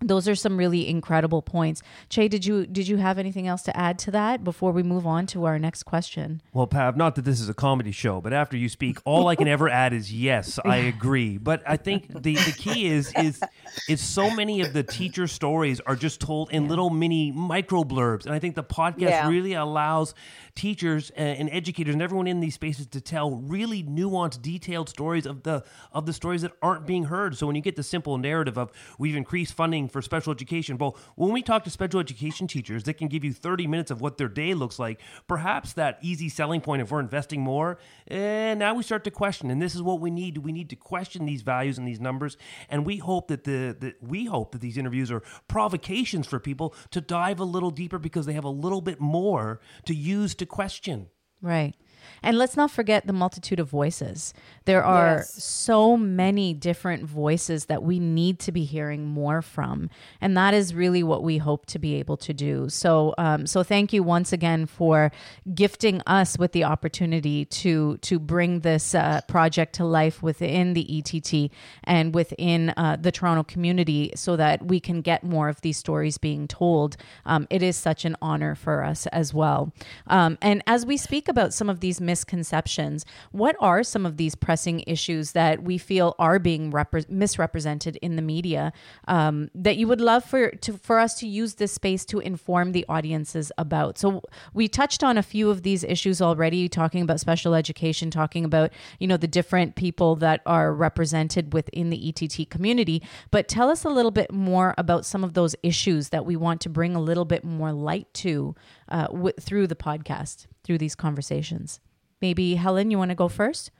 those 0.03 0.27
are 0.27 0.35
some 0.35 0.57
really 0.57 0.87
incredible 0.87 1.41
points. 1.41 1.81
Chey, 2.09 2.27
did 2.27 2.45
you 2.45 2.65
did 2.65 2.87
you 2.87 2.97
have 2.97 3.17
anything 3.17 3.47
else 3.47 3.61
to 3.63 3.77
add 3.77 3.97
to 3.99 4.11
that 4.11 4.43
before 4.43 4.71
we 4.71 4.83
move 4.83 5.07
on 5.07 5.25
to 5.27 5.45
our 5.45 5.57
next 5.57 5.83
question? 5.83 6.41
Well, 6.53 6.67
Pav, 6.67 6.97
not 6.97 7.15
that 7.15 7.25
this 7.25 7.39
is 7.39 7.49
a 7.49 7.53
comedy 7.53 7.91
show, 7.91 8.21
but 8.21 8.33
after 8.33 8.57
you 8.57 8.69
speak, 8.69 8.99
all 9.05 9.27
I 9.27 9.35
can 9.35 9.47
ever 9.47 9.69
add 9.69 9.93
is 9.93 10.13
yes, 10.13 10.59
I 10.65 10.77
agree. 10.77 11.37
But 11.37 11.63
I 11.67 11.77
think 11.77 12.07
the, 12.23 12.35
the 12.35 12.53
key 12.57 12.87
is 12.87 13.13
is 13.17 13.41
is 13.89 14.01
so 14.01 14.29
many 14.29 14.61
of 14.61 14.73
the 14.73 14.83
teacher 14.83 15.27
stories 15.27 15.79
are 15.81 15.95
just 15.95 16.19
told 16.19 16.51
in 16.51 16.67
little 16.67 16.89
mini 16.89 17.31
micro 17.31 17.83
blurbs, 17.83 18.25
and 18.25 18.33
I 18.33 18.39
think 18.39 18.55
the 18.55 18.63
podcast 18.63 19.09
Yeah. 19.09 19.29
really 19.29 19.53
allows 19.53 20.13
teachers 20.55 21.11
uh, 21.17 21.21
and 21.21 21.49
educators 21.51 21.93
and 21.93 22.01
everyone 22.01 22.27
in 22.27 22.39
these 22.39 22.53
spaces 22.53 22.85
to 22.87 23.01
tell 23.01 23.31
really 23.35 23.83
nuanced, 23.83 24.41
detailed 24.41 24.89
stories 24.89 25.25
of 25.25 25.43
the 25.43 25.63
of 25.91 26.05
the 26.05 26.13
stories 26.13 26.41
that 26.43 26.51
aren't 26.61 26.85
being 26.85 27.05
heard. 27.05 27.35
So 27.37 27.47
when 27.47 27.55
you 27.55 27.61
get 27.61 27.75
the 27.75 27.83
simple 27.83 28.17
narrative 28.17 28.57
of 28.57 28.71
we've 28.97 29.15
increased 29.15 29.53
funding 29.53 29.89
for 29.93 30.01
special 30.01 30.33
education, 30.33 30.77
well, 30.77 30.97
when 31.15 31.31
we 31.31 31.41
talk 31.41 31.63
to 31.63 31.69
special 31.69 31.99
education 31.99 32.47
teachers, 32.47 32.83
they 32.83 32.93
can 32.93 33.07
give 33.07 33.23
you 33.23 33.31
30 33.31 33.67
minutes 33.67 33.91
of 33.91 34.01
what 34.01 34.17
their 34.17 34.27
day 34.27 34.53
looks 34.53 34.79
like. 34.79 34.99
Perhaps 35.27 35.73
that 35.73 35.99
easy 36.01 36.27
selling 36.27 36.59
point 36.59 36.81
if 36.81 36.91
we're 36.91 36.99
investing 36.99 37.41
more, 37.41 37.77
and 38.07 38.59
now 38.59 38.73
we 38.73 38.83
start 38.83 39.03
to 39.05 39.11
question, 39.11 39.49
and 39.49 39.61
this 39.61 39.75
is 39.75 39.81
what 39.81 40.01
we 40.01 40.11
need. 40.11 40.39
We 40.39 40.51
need 40.51 40.69
to 40.71 40.75
question 40.75 41.25
these 41.25 41.43
values 41.43 41.77
and 41.77 41.87
these 41.87 42.01
numbers, 42.01 42.35
and 42.69 42.85
we 42.85 42.97
hope 42.97 43.27
that 43.29 43.45
the 43.45 43.75
that 43.79 43.95
we 44.01 44.25
hope 44.25 44.51
that 44.51 44.61
these 44.61 44.77
interviews 44.77 45.11
are 45.11 45.21
provocations 45.47 46.27
for 46.27 46.39
people 46.39 46.75
to 46.91 46.99
dive 46.99 47.39
a 47.39 47.45
little 47.45 47.71
deeper 47.71 47.99
because 47.99 48.25
they 48.25 48.33
have 48.33 48.43
a 48.43 48.49
little 48.49 48.81
bit 48.81 48.99
more 48.99 49.61
to 49.85 49.93
use 49.93 50.35
to 50.35 50.45
question. 50.45 51.07
Right. 51.41 51.75
And 52.21 52.37
let's 52.37 52.55
not 52.57 52.71
forget 52.71 53.07
the 53.07 53.13
multitude 53.13 53.59
of 53.59 53.69
voices. 53.69 54.33
There 54.65 54.83
are 54.83 55.17
Yes. 55.17 55.43
so 55.43 55.97
many 55.97 56.53
different 56.53 57.05
voices 57.05 57.65
that 57.65 57.83
we 57.83 57.99
need 57.99 58.39
to 58.39 58.51
be 58.51 58.63
hearing 58.63 59.05
more 59.05 59.41
from, 59.41 59.89
and 60.21 60.35
that 60.37 60.53
is 60.53 60.73
really 60.73 61.03
what 61.03 61.23
we 61.23 61.37
hope 61.37 61.65
to 61.67 61.79
be 61.79 61.95
able 61.95 62.17
to 62.17 62.33
do. 62.33 62.69
So, 62.69 63.13
um, 63.17 63.45
so 63.45 63.63
thank 63.63 63.91
you 63.93 64.03
once 64.03 64.31
again 64.33 64.65
for 64.65 65.11
gifting 65.53 66.01
us 66.07 66.37
with 66.37 66.51
the 66.53 66.63
opportunity 66.63 67.45
to 67.45 67.97
to 67.97 68.19
bring 68.19 68.61
this 68.61 68.95
uh, 68.95 69.21
project 69.27 69.73
to 69.75 69.85
life 69.85 70.23
within 70.23 70.73
the 70.73 70.85
ETT 70.97 71.51
and 71.83 72.13
within 72.15 72.69
uh, 72.77 72.97
the 72.99 73.11
Toronto 73.11 73.43
community, 73.43 74.11
so 74.15 74.35
that 74.35 74.65
we 74.65 74.79
can 74.79 75.01
get 75.01 75.23
more 75.23 75.49
of 75.49 75.61
these 75.61 75.77
stories 75.77 76.17
being 76.17 76.47
told. 76.47 76.95
Um, 77.25 77.47
it 77.49 77.61
is 77.61 77.75
such 77.75 78.05
an 78.05 78.15
honor 78.21 78.55
for 78.55 78.83
us 78.83 79.07
as 79.07 79.33
well. 79.33 79.71
Um, 80.07 80.37
and 80.41 80.63
as 80.67 80.85
we 80.85 80.97
speak 80.97 81.27
about 81.27 81.53
some 81.53 81.69
of 81.69 81.79
these 81.79 81.92
misconceptions, 82.01 83.05
what 83.31 83.55
are 83.59 83.83
some 83.83 84.05
of 84.05 84.17
these 84.17 84.35
pressing 84.35 84.83
issues 84.87 85.31
that 85.33 85.63
we 85.63 85.77
feel 85.77 86.15
are 86.19 86.39
being 86.39 86.71
repre- 86.71 87.09
misrepresented 87.09 87.97
in 87.97 88.15
the 88.15 88.21
media 88.21 88.73
um, 89.07 89.49
that 89.55 89.77
you 89.77 89.87
would 89.87 90.01
love 90.01 90.23
for 90.23 90.51
to, 90.51 90.73
for 90.77 90.99
us 90.99 91.15
to 91.19 91.27
use 91.27 91.55
this 91.55 91.71
space 91.71 92.05
to 92.05 92.19
inform 92.19 92.71
the 92.71 92.85
audiences 92.89 93.51
about? 93.57 93.97
So 93.97 94.21
we 94.53 94.67
touched 94.67 95.03
on 95.03 95.17
a 95.17 95.23
few 95.23 95.49
of 95.49 95.63
these 95.63 95.83
issues 95.83 96.21
already, 96.21 96.69
talking 96.69 97.01
about 97.01 97.19
special 97.19 97.53
education, 97.55 98.09
talking 98.09 98.45
about 98.45 98.71
you 98.99 99.07
know 99.07 99.17
the 99.17 99.27
different 99.27 99.75
people 99.75 100.15
that 100.17 100.41
are 100.45 100.73
represented 100.73 101.53
within 101.53 101.89
the 101.89 102.09
ETT 102.09 102.49
community. 102.49 103.01
But 103.31 103.47
tell 103.47 103.69
us 103.69 103.83
a 103.83 103.89
little 103.89 104.11
bit 104.11 104.31
more 104.31 104.73
about 104.77 105.05
some 105.05 105.23
of 105.23 105.33
those 105.33 105.55
issues 105.63 106.09
that 106.09 106.25
we 106.25 106.35
want 106.35 106.61
to 106.61 106.69
bring 106.69 106.95
a 106.95 107.01
little 107.01 107.25
bit 107.25 107.43
more 107.43 107.71
light 107.71 108.13
to 108.15 108.55
uh, 108.89 109.07
w- 109.07 109.33
through 109.39 109.67
the 109.67 109.75
podcast, 109.75 110.47
through 110.63 110.77
these 110.77 110.95
conversations. 110.95 111.79
Maybe 112.21 112.55
Helen, 112.55 112.91
you 112.91 112.97
want 112.97 113.11
to 113.11 113.15
go 113.15 113.27
first? 113.27 113.71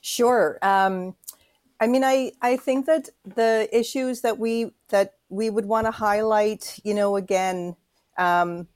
Sure. 0.00 0.58
Um, 0.62 1.14
I 1.80 1.86
mean, 1.86 2.04
I, 2.04 2.32
I 2.40 2.56
think 2.56 2.86
that 2.86 3.08
the 3.24 3.68
issues 3.72 4.20
that 4.22 4.38
we 4.38 4.72
that 4.88 5.14
we 5.28 5.50
would 5.50 5.66
want 5.66 5.86
to 5.86 5.90
highlight, 5.90 6.78
you 6.84 6.94
know, 6.94 7.16
again, 7.16 7.76
um, 8.18 8.68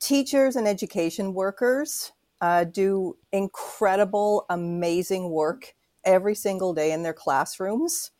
teachers 0.00 0.56
and 0.56 0.66
education 0.66 1.34
workers 1.34 2.12
uh, 2.40 2.64
do 2.64 3.16
incredible, 3.32 4.46
amazing 4.50 5.30
work 5.30 5.74
every 6.04 6.34
single 6.34 6.74
day 6.74 6.90
in 6.92 7.02
their 7.02 7.12
classrooms, 7.12 8.10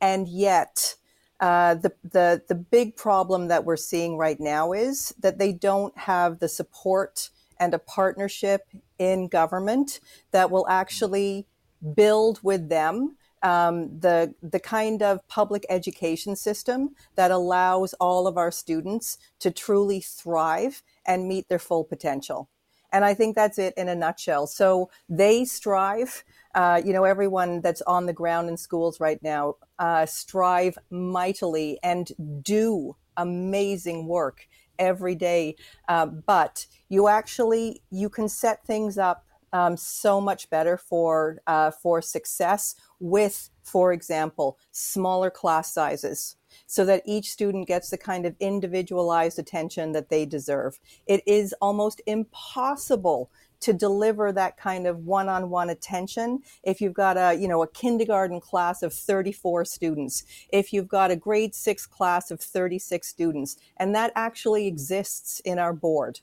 and 0.00 0.28
yet. 0.28 0.96
Uh, 1.38 1.74
the, 1.74 1.92
the 2.02 2.42
the 2.48 2.54
big 2.54 2.96
problem 2.96 3.48
that 3.48 3.64
we're 3.64 3.76
seeing 3.76 4.16
right 4.16 4.40
now 4.40 4.72
is 4.72 5.14
that 5.18 5.38
they 5.38 5.52
don't 5.52 5.96
have 5.98 6.38
the 6.38 6.48
support 6.48 7.28
and 7.60 7.74
a 7.74 7.78
partnership 7.78 8.62
in 8.98 9.28
government 9.28 10.00
that 10.30 10.50
will 10.50 10.66
actually 10.68 11.46
build 11.94 12.40
with 12.42 12.70
them 12.70 13.16
um, 13.42 14.00
the 14.00 14.34
the 14.42 14.58
kind 14.58 15.02
of 15.02 15.26
public 15.28 15.66
education 15.68 16.36
system 16.36 16.94
that 17.16 17.30
allows 17.30 17.92
all 17.94 18.26
of 18.26 18.36
our 18.36 18.50
students 18.50 19.18
to 19.38 19.50
truly 19.50 20.00
thrive 20.00 20.82
and 21.06 21.28
meet 21.28 21.48
their 21.48 21.58
full 21.58 21.84
potential. 21.84 22.48
And 22.92 23.04
I 23.04 23.14
think 23.14 23.36
that's 23.36 23.58
it 23.58 23.74
in 23.76 23.88
a 23.88 23.94
nutshell. 23.94 24.46
So 24.46 24.90
they 25.08 25.44
strive. 25.44 26.24
Uh, 26.56 26.80
you 26.82 26.92
know, 26.94 27.04
everyone 27.04 27.60
that's 27.60 27.82
on 27.82 28.06
the 28.06 28.12
ground 28.14 28.48
in 28.48 28.56
schools 28.56 28.98
right 28.98 29.22
now 29.22 29.54
uh, 29.78 30.06
strive 30.06 30.78
mightily 30.90 31.78
and 31.82 32.12
do 32.42 32.96
amazing 33.18 34.06
work 34.06 34.48
every 34.78 35.14
day. 35.14 35.54
Uh, 35.86 36.06
but 36.06 36.66
you 36.88 37.08
actually 37.08 37.82
you 37.90 38.08
can 38.08 38.26
set 38.26 38.64
things 38.66 38.96
up 38.96 39.26
um, 39.52 39.76
so 39.76 40.20
much 40.20 40.48
better 40.50 40.76
for 40.76 41.40
uh, 41.46 41.70
for 41.70 42.02
success 42.02 42.74
with, 43.00 43.50
for 43.62 43.92
example, 43.92 44.58
smaller 44.72 45.30
class 45.30 45.72
sizes, 45.72 46.36
so 46.66 46.84
that 46.84 47.02
each 47.04 47.30
student 47.30 47.68
gets 47.68 47.90
the 47.90 47.98
kind 47.98 48.26
of 48.26 48.34
individualized 48.40 49.38
attention 49.38 49.92
that 49.92 50.08
they 50.08 50.26
deserve. 50.26 50.78
It 51.06 51.22
is 51.26 51.54
almost 51.60 52.00
impossible 52.06 53.30
to 53.60 53.72
deliver 53.72 54.32
that 54.32 54.56
kind 54.56 54.86
of 54.86 55.04
one-on-one 55.06 55.70
attention 55.70 56.40
if 56.62 56.80
you've 56.80 56.94
got 56.94 57.16
a 57.16 57.34
you 57.34 57.48
know 57.48 57.62
a 57.62 57.68
kindergarten 57.68 58.40
class 58.40 58.82
of 58.82 58.92
34 58.92 59.64
students 59.64 60.24
if 60.50 60.72
you've 60.72 60.88
got 60.88 61.10
a 61.10 61.16
grade 61.16 61.54
6 61.54 61.86
class 61.86 62.30
of 62.30 62.40
36 62.40 63.06
students 63.06 63.56
and 63.76 63.94
that 63.94 64.12
actually 64.14 64.66
exists 64.66 65.40
in 65.40 65.58
our 65.58 65.72
board 65.72 66.20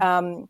um, 0.00 0.48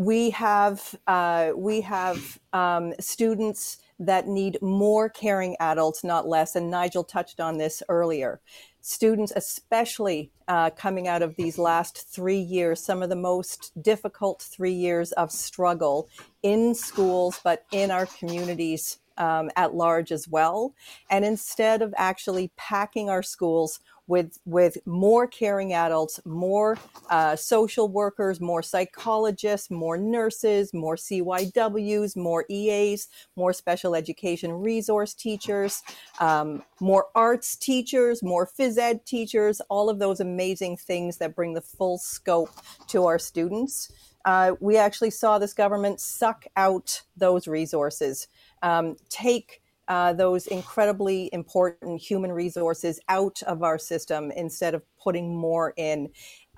we 0.00 0.30
have 0.30 0.94
uh, 1.06 1.52
we 1.54 1.82
have 1.82 2.38
um, 2.54 2.94
students 2.98 3.76
that 3.98 4.26
need 4.26 4.56
more 4.62 5.10
caring 5.10 5.56
adults, 5.60 6.02
not 6.02 6.26
less. 6.26 6.56
And 6.56 6.70
Nigel 6.70 7.04
touched 7.04 7.38
on 7.38 7.58
this 7.58 7.82
earlier. 7.88 8.40
Students, 8.82 9.32
especially 9.36 10.30
uh, 10.48 10.70
coming 10.70 11.06
out 11.06 11.22
of 11.22 11.36
these 11.36 11.58
last 11.58 12.12
three 12.12 12.38
years, 12.38 12.82
some 12.82 13.02
of 13.02 13.08
the 13.08 13.16
most 13.16 13.72
difficult 13.80 14.42
three 14.42 14.72
years 14.72 15.12
of 15.12 15.30
struggle 15.30 16.08
in 16.42 16.74
schools, 16.74 17.40
but 17.44 17.64
in 17.72 17.90
our 17.90 18.06
communities 18.06 18.98
um, 19.20 19.50
at 19.54 19.74
large 19.74 20.10
as 20.10 20.26
well. 20.26 20.74
And 21.10 21.24
instead 21.24 21.82
of 21.82 21.94
actually 21.96 22.50
packing 22.56 23.08
our 23.10 23.22
schools 23.22 23.78
with 24.06 24.38
with 24.44 24.76
more 24.86 25.28
caring 25.28 25.72
adults, 25.72 26.18
more 26.24 26.76
uh, 27.10 27.36
social 27.36 27.88
workers, 27.88 28.40
more 28.40 28.62
psychologists, 28.62 29.70
more 29.70 29.96
nurses, 29.96 30.74
more 30.74 30.96
CYWs, 30.96 32.16
more 32.16 32.44
EAs, 32.50 33.06
more 33.36 33.52
special 33.52 33.94
education 33.94 34.52
resource 34.52 35.14
teachers, 35.14 35.82
um, 36.18 36.64
more 36.80 37.06
arts 37.14 37.54
teachers, 37.54 38.20
more 38.22 38.46
phys 38.46 38.78
ed 38.78 39.06
teachers, 39.06 39.60
all 39.68 39.88
of 39.88 40.00
those 40.00 40.18
amazing 40.18 40.76
things 40.76 41.18
that 41.18 41.36
bring 41.36 41.54
the 41.54 41.60
full 41.60 41.98
scope 41.98 42.50
to 42.88 43.04
our 43.04 43.18
students. 43.18 43.92
Uh, 44.24 44.52
we 44.60 44.76
actually 44.76 45.10
saw 45.10 45.38
this 45.38 45.54
government 45.54 46.00
suck 46.00 46.44
out 46.56 47.02
those 47.16 47.48
resources, 47.48 48.28
um, 48.62 48.96
take 49.08 49.62
uh, 49.88 50.12
those 50.12 50.46
incredibly 50.46 51.28
important 51.32 52.00
human 52.00 52.30
resources 52.30 53.00
out 53.08 53.42
of 53.42 53.64
our 53.64 53.76
system 53.76 54.30
instead 54.30 54.72
of 54.72 54.82
putting 55.02 55.36
more 55.36 55.74
in. 55.76 56.08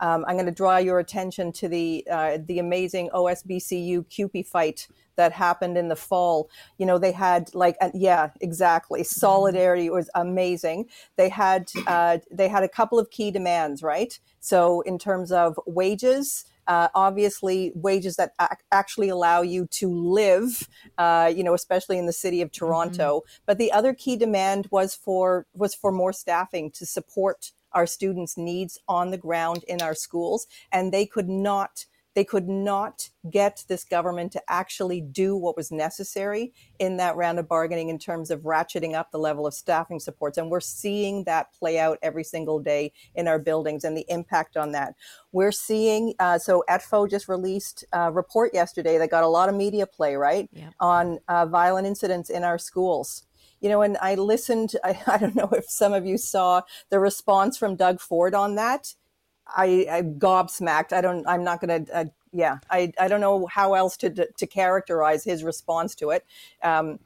Um, 0.00 0.24
I'm 0.28 0.34
going 0.34 0.46
to 0.46 0.52
draw 0.52 0.76
your 0.78 0.98
attention 0.98 1.52
to 1.52 1.68
the 1.68 2.06
uh, 2.10 2.38
the 2.46 2.58
amazing 2.58 3.08
OSBCU 3.14 4.08
CUPE 4.10 4.46
fight 4.46 4.88
that 5.16 5.32
happened 5.32 5.78
in 5.78 5.88
the 5.88 5.96
fall. 5.96 6.50
You 6.78 6.86
know, 6.86 6.98
they 6.98 7.12
had 7.12 7.54
like, 7.54 7.76
uh, 7.80 7.90
yeah, 7.94 8.30
exactly. 8.40 9.04
Solidarity 9.04 9.90
was 9.90 10.10
amazing. 10.14 10.86
They 11.16 11.28
had 11.28 11.70
uh, 11.86 12.18
they 12.30 12.48
had 12.48 12.64
a 12.64 12.68
couple 12.68 12.98
of 12.98 13.10
key 13.10 13.30
demands, 13.30 13.82
right? 13.82 14.18
So 14.40 14.80
in 14.82 14.98
terms 14.98 15.32
of 15.32 15.58
wages, 15.66 16.44
uh, 16.66 16.88
obviously 16.94 17.72
wages 17.74 18.16
that 18.16 18.32
ac- 18.40 18.62
actually 18.70 19.08
allow 19.08 19.42
you 19.42 19.66
to 19.66 19.92
live, 19.92 20.68
uh, 20.98 21.32
you 21.34 21.42
know, 21.42 21.54
especially 21.54 21.98
in 21.98 22.06
the 22.06 22.12
city 22.12 22.40
of 22.42 22.52
Toronto. 22.52 23.22
But 23.46 23.58
the 23.58 23.72
other 23.72 23.94
key 23.94 24.16
demand 24.16 24.68
was 24.70 24.94
for 24.94 25.46
was 25.54 25.74
for 25.74 25.92
more 25.92 26.12
staffing 26.12 26.70
to 26.72 26.86
support 26.86 27.52
our 27.72 27.86
students' 27.86 28.36
needs 28.36 28.78
on 28.86 29.10
the 29.10 29.18
ground 29.18 29.64
in 29.66 29.80
our 29.80 29.94
schools, 29.94 30.46
and 30.70 30.92
they 30.92 31.06
could 31.06 31.28
not 31.28 31.86
they 32.14 32.24
could 32.24 32.48
not 32.48 33.08
get 33.30 33.64
this 33.68 33.84
government 33.84 34.32
to 34.32 34.42
actually 34.48 35.00
do 35.00 35.36
what 35.36 35.56
was 35.56 35.70
necessary 35.70 36.52
in 36.78 36.96
that 36.96 37.16
round 37.16 37.38
of 37.38 37.48
bargaining 37.48 37.88
in 37.88 37.98
terms 37.98 38.30
of 38.30 38.40
ratcheting 38.40 38.94
up 38.94 39.10
the 39.10 39.18
level 39.18 39.46
of 39.46 39.54
staffing 39.54 40.00
supports. 40.00 40.38
And 40.38 40.50
we're 40.50 40.60
seeing 40.60 41.24
that 41.24 41.52
play 41.52 41.78
out 41.78 41.98
every 42.02 42.24
single 42.24 42.58
day 42.58 42.92
in 43.14 43.28
our 43.28 43.38
buildings 43.38 43.84
and 43.84 43.96
the 43.96 44.06
impact 44.08 44.56
on 44.56 44.72
that. 44.72 44.94
We're 45.32 45.52
seeing, 45.52 46.14
uh, 46.18 46.38
so 46.38 46.64
ETFO 46.68 47.08
just 47.08 47.28
released 47.28 47.84
a 47.92 48.12
report 48.12 48.52
yesterday 48.52 48.98
that 48.98 49.10
got 49.10 49.24
a 49.24 49.28
lot 49.28 49.48
of 49.48 49.54
media 49.54 49.86
play, 49.86 50.14
right? 50.14 50.48
Yeah. 50.52 50.70
On 50.80 51.18
uh, 51.28 51.46
violent 51.46 51.86
incidents 51.86 52.30
in 52.30 52.44
our 52.44 52.58
schools 52.58 53.24
you 53.62 53.68
know, 53.68 53.80
and 53.80 53.96
I 54.02 54.16
listened, 54.16 54.74
I, 54.84 55.00
I, 55.06 55.16
don't 55.16 55.36
know 55.36 55.48
if 55.52 55.70
some 55.70 55.94
of 55.94 56.04
you 56.04 56.18
saw 56.18 56.62
the 56.90 56.98
response 56.98 57.56
from 57.56 57.76
Doug 57.76 58.00
Ford 58.00 58.34
on 58.34 58.56
that. 58.56 58.94
I, 59.46 59.86
I 59.90 60.02
gobsmacked. 60.02 60.92
I 60.92 61.00
don't. 61.00 61.26
I'm 61.26 61.44
not 61.44 61.60
going 61.60 61.84
to. 61.84 61.96
Uh, 61.96 62.04
yeah, 62.32 62.58
I, 62.70 62.92
I 62.98 63.08
don't 63.08 63.20
know 63.20 63.46
how 63.46 63.74
else 63.74 63.96
to 63.98 64.10
to 64.10 64.46
characterize 64.46 65.24
his 65.24 65.44
response 65.44 65.94
to 65.96 66.10
it. 66.10 66.24
Um, 66.62 66.98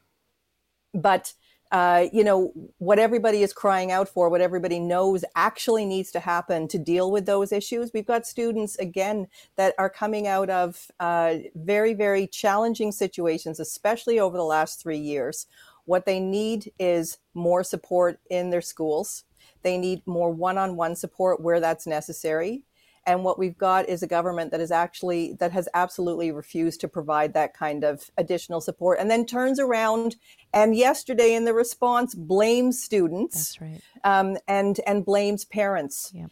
but 0.93 1.33
uh, 1.71 2.05
you 2.13 2.23
know 2.23 2.53
what 2.77 2.97
everybody 2.97 3.43
is 3.43 3.51
crying 3.51 3.91
out 3.91 4.07
for, 4.07 4.29
what 4.29 4.39
everybody 4.41 4.79
knows 4.79 5.25
actually 5.35 5.85
needs 5.85 6.11
to 6.11 6.19
happen 6.19 6.67
to 6.69 6.77
deal 6.77 7.11
with 7.11 7.25
those 7.25 7.51
issues. 7.51 7.91
We've 7.93 8.05
got 8.05 8.25
students 8.25 8.77
again 8.77 9.27
that 9.57 9.75
are 9.77 9.89
coming 9.89 10.27
out 10.27 10.49
of 10.49 10.89
uh, 10.99 11.35
very 11.55 11.93
very 11.93 12.27
challenging 12.27 12.91
situations, 12.91 13.59
especially 13.59 14.19
over 14.19 14.37
the 14.37 14.43
last 14.43 14.81
three 14.81 14.97
years. 14.97 15.45
What 15.85 16.05
they 16.05 16.19
need 16.19 16.71
is 16.79 17.17
more 17.33 17.63
support 17.63 18.19
in 18.29 18.49
their 18.49 18.61
schools. 18.61 19.23
They 19.63 19.77
need 19.77 20.05
more 20.05 20.31
one 20.31 20.57
on 20.57 20.75
one 20.75 20.95
support 20.95 21.41
where 21.41 21.59
that's 21.59 21.87
necessary. 21.87 22.63
And 23.05 23.23
what 23.23 23.39
we've 23.39 23.57
got 23.57 23.87
is 23.87 24.03
a 24.03 24.07
government 24.07 24.51
that 24.51 24.59
is 24.59 24.69
actually, 24.69 25.33
that 25.39 25.53
has 25.53 25.69
absolutely 25.73 26.29
refused 26.31 26.81
to 26.81 26.89
provide 26.89 27.33
that 27.33 27.53
kind 27.53 27.85
of 27.85 28.11
additional 28.17 28.59
support 28.59 28.99
and 28.99 29.09
then 29.09 29.25
turns 29.25 29.61
around 29.61 30.17
and 30.53 30.75
yesterday 30.75 31.33
in 31.33 31.45
the 31.45 31.53
response 31.53 32.13
blames 32.13 32.83
students 32.83 33.57
right. 33.61 33.79
um, 34.03 34.37
and, 34.45 34.81
and 34.85 35.05
blames 35.05 35.45
parents. 35.45 36.11
Yep. 36.13 36.31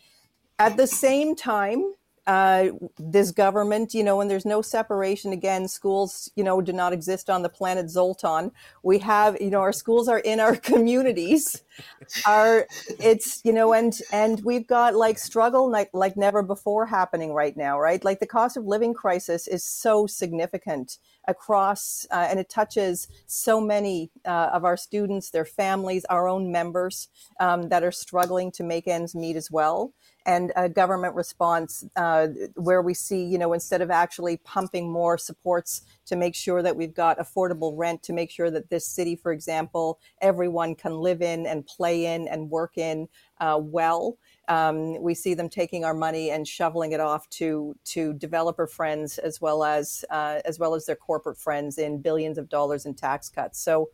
At 0.59 0.75
the 0.75 0.87
same 0.87 1.33
time, 1.35 1.93
uh, 2.27 2.69
this 2.97 3.31
government, 3.31 3.93
you 3.93 4.03
know, 4.03 4.19
and 4.19 4.29
there's 4.29 4.45
no 4.45 4.61
separation. 4.61 5.31
Again, 5.31 5.67
schools, 5.67 6.31
you 6.35 6.43
know, 6.43 6.59
do 6.59 6.73
not 6.73 6.91
exist 6.91 7.29
on 7.29 7.43
the 7.43 7.49
planet 7.49 7.89
Zoltan. 7.89 8.51
We 8.81 8.99
have, 8.99 9.39
you 9.39 9.51
know, 9.51 9.61
our 9.61 9.73
schools 9.73 10.07
are 10.07 10.19
in 10.19 10.39
our 10.39 10.55
communities. 10.71 11.61
our, 12.25 12.65
it's, 12.99 13.41
you 13.43 13.53
know, 13.53 13.73
and 13.73 13.99
and 14.11 14.43
we've 14.43 14.65
got 14.65 14.95
like 14.95 15.19
struggle 15.19 15.69
like 15.69 15.89
like 15.93 16.17
never 16.17 16.41
before 16.41 16.87
happening 16.87 17.31
right 17.31 17.55
now, 17.55 17.79
right? 17.79 18.03
Like 18.03 18.19
the 18.19 18.27
cost 18.27 18.57
of 18.57 18.65
living 18.65 18.93
crisis 18.93 19.47
is 19.47 19.63
so 19.63 20.07
significant 20.07 20.97
across, 21.27 22.07
uh, 22.11 22.27
and 22.29 22.39
it 22.39 22.49
touches 22.49 23.07
so 23.27 23.59
many 23.59 24.11
uh, 24.25 24.49
of 24.53 24.63
our 24.63 24.77
students, 24.77 25.29
their 25.29 25.45
families, 25.45 26.05
our 26.05 26.27
own 26.27 26.51
members 26.51 27.09
um, 27.39 27.69
that 27.69 27.83
are 27.83 27.91
struggling 27.91 28.51
to 28.51 28.63
make 28.63 28.87
ends 28.87 29.13
meet 29.15 29.35
as 29.35 29.51
well 29.51 29.93
and 30.25 30.51
a 30.55 30.67
government 30.67 31.15
response 31.15 31.85
uh, 31.95 32.27
where 32.55 32.81
we 32.81 32.93
see, 32.93 33.23
you 33.23 33.37
know, 33.37 33.53
instead 33.53 33.81
of 33.81 33.91
actually 33.91 34.37
pumping 34.37 34.91
more 34.91 35.17
supports 35.17 35.81
to 36.05 36.15
make 36.15 36.35
sure 36.35 36.61
that 36.61 36.75
we've 36.75 36.93
got 36.93 37.19
affordable 37.19 37.73
rent, 37.75 38.01
to 38.03 38.13
make 38.13 38.31
sure 38.31 38.49
that 38.49 38.69
this 38.69 38.87
city, 38.87 39.15
for 39.15 39.31
example, 39.31 39.99
everyone 40.21 40.75
can 40.75 40.95
live 40.95 41.21
in 41.21 41.45
and 41.45 41.65
play 41.65 42.05
in 42.05 42.27
and 42.27 42.49
work 42.49 42.77
in 42.77 43.07
uh, 43.39 43.59
well. 43.61 44.17
Um, 44.47 45.01
we 45.01 45.15
see 45.15 45.33
them 45.33 45.49
taking 45.49 45.83
our 45.83 45.93
money 45.93 46.29
and 46.29 46.47
shoveling 46.47 46.91
it 46.91 46.99
off 46.99 47.27
to 47.31 47.75
to 47.85 48.13
developer 48.13 48.67
friends 48.67 49.17
as 49.17 49.41
well 49.41 49.63
as 49.63 50.05
uh, 50.09 50.39
as 50.45 50.59
well 50.59 50.75
as 50.75 50.85
their 50.85 50.95
corporate 50.95 51.39
friends 51.39 51.77
in 51.77 52.01
billions 52.01 52.37
of 52.37 52.49
dollars 52.49 52.85
in 52.85 52.93
tax 52.93 53.29
cuts. 53.29 53.59
So, 53.59 53.89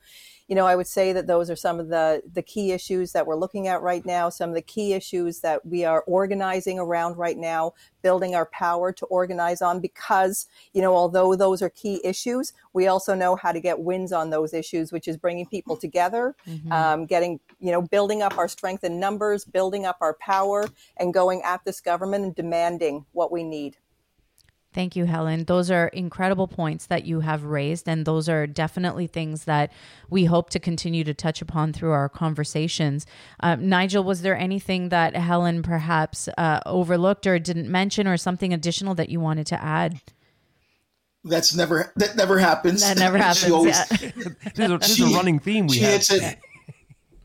you 0.52 0.56
know, 0.56 0.66
I 0.66 0.76
would 0.76 0.86
say 0.86 1.14
that 1.14 1.28
those 1.28 1.50
are 1.50 1.56
some 1.56 1.80
of 1.80 1.88
the, 1.88 2.22
the 2.34 2.42
key 2.42 2.74
issues 2.74 3.14
that 3.14 3.26
we're 3.26 3.38
looking 3.38 3.70
at 3.70 3.82
right 3.82 4.06
now, 4.06 4.28
some 4.28 4.50
of 4.50 4.56
the 4.56 4.62
key 4.62 4.92
issues 4.92 5.40
that 5.40 5.66
we 5.66 5.86
are 5.86 6.04
organizing 6.08 6.78
around 6.78 7.16
right 7.16 7.38
now, 7.38 7.74
building 8.02 8.36
our 8.36 8.48
power 8.48 8.92
to 8.92 9.06
organize 9.06 9.62
on 9.62 9.80
because, 9.80 10.48
you 10.74 10.82
know, 10.82 10.94
although 10.94 11.38
those 11.38 11.62
are 11.62 11.70
key 11.70 12.02
issues, 12.04 12.52
we 12.74 12.88
also 12.88 13.16
know 13.16 13.38
how 13.38 13.54
to 13.54 13.62
get 13.62 13.80
wins 13.80 14.12
on 14.12 14.30
those 14.30 14.54
issues, 14.54 14.92
which 14.92 15.08
is 15.08 15.16
bringing 15.16 15.46
people 15.46 15.78
together, 15.78 16.36
mm-hmm. 16.46 16.70
um, 16.74 17.06
getting, 17.06 17.40
you 17.62 17.72
know, 17.72 17.82
building 17.82 18.22
up 18.22 18.38
our 18.38 18.50
strength 18.50 18.84
in 18.84 19.00
numbers, 19.00 19.46
building 19.46 19.86
up 19.86 20.00
our 20.02 20.16
power, 20.16 20.68
and 20.98 21.14
going 21.14 21.42
at 21.46 21.64
this 21.64 21.80
government 21.80 22.26
and 22.26 22.36
demanding 22.36 23.06
what 23.14 23.32
we 23.32 23.42
need. 23.42 23.78
Thank 24.74 24.96
you, 24.96 25.04
Helen. 25.04 25.44
Those 25.46 25.70
are 25.70 25.88
incredible 25.88 26.48
points 26.48 26.86
that 26.86 27.06
you 27.06 27.20
have 27.20 27.44
raised, 27.44 27.90
and 27.90 28.06
those 28.06 28.30
are 28.30 28.48
definitely 28.48 29.06
things 29.06 29.44
that 29.44 29.72
we 30.10 30.26
hope 30.26 30.50
to 30.52 30.60
continue 30.60 31.04
to 31.04 31.14
touch 31.14 31.42
upon 31.42 31.74
through 31.74 31.92
our 31.92 32.08
conversations. 32.08 33.06
Uh, 33.42 33.56
Nigel, 33.56 34.04
was 34.04 34.22
there 34.22 34.38
anything 34.38 34.88
that 34.88 35.14
Helen 35.16 35.62
perhaps 35.62 36.30
uh, 36.38 36.62
overlooked 36.66 37.28
or 37.28 37.38
didn't 37.38 37.70
mention, 37.70 38.08
or 38.08 38.16
something 38.16 38.54
additional 38.54 38.96
that 38.96 39.10
you 39.10 39.20
wanted 39.20 39.46
to 39.48 39.62
add? 39.62 40.00
That's 41.26 41.54
never 41.54 41.92
that 41.98 42.16
never 42.16 42.40
happens. 42.40 42.82
That 42.82 42.98
never 42.98 43.18
happens. 43.18 43.52
always, 43.52 43.78
yeah. 44.02 44.12
this, 44.56 45.00
is, 45.00 45.02
a 45.02 45.16
running 45.16 45.40
theme 45.40 45.68
we 45.68 45.80
have. 45.80 46.02
It, 46.10 46.40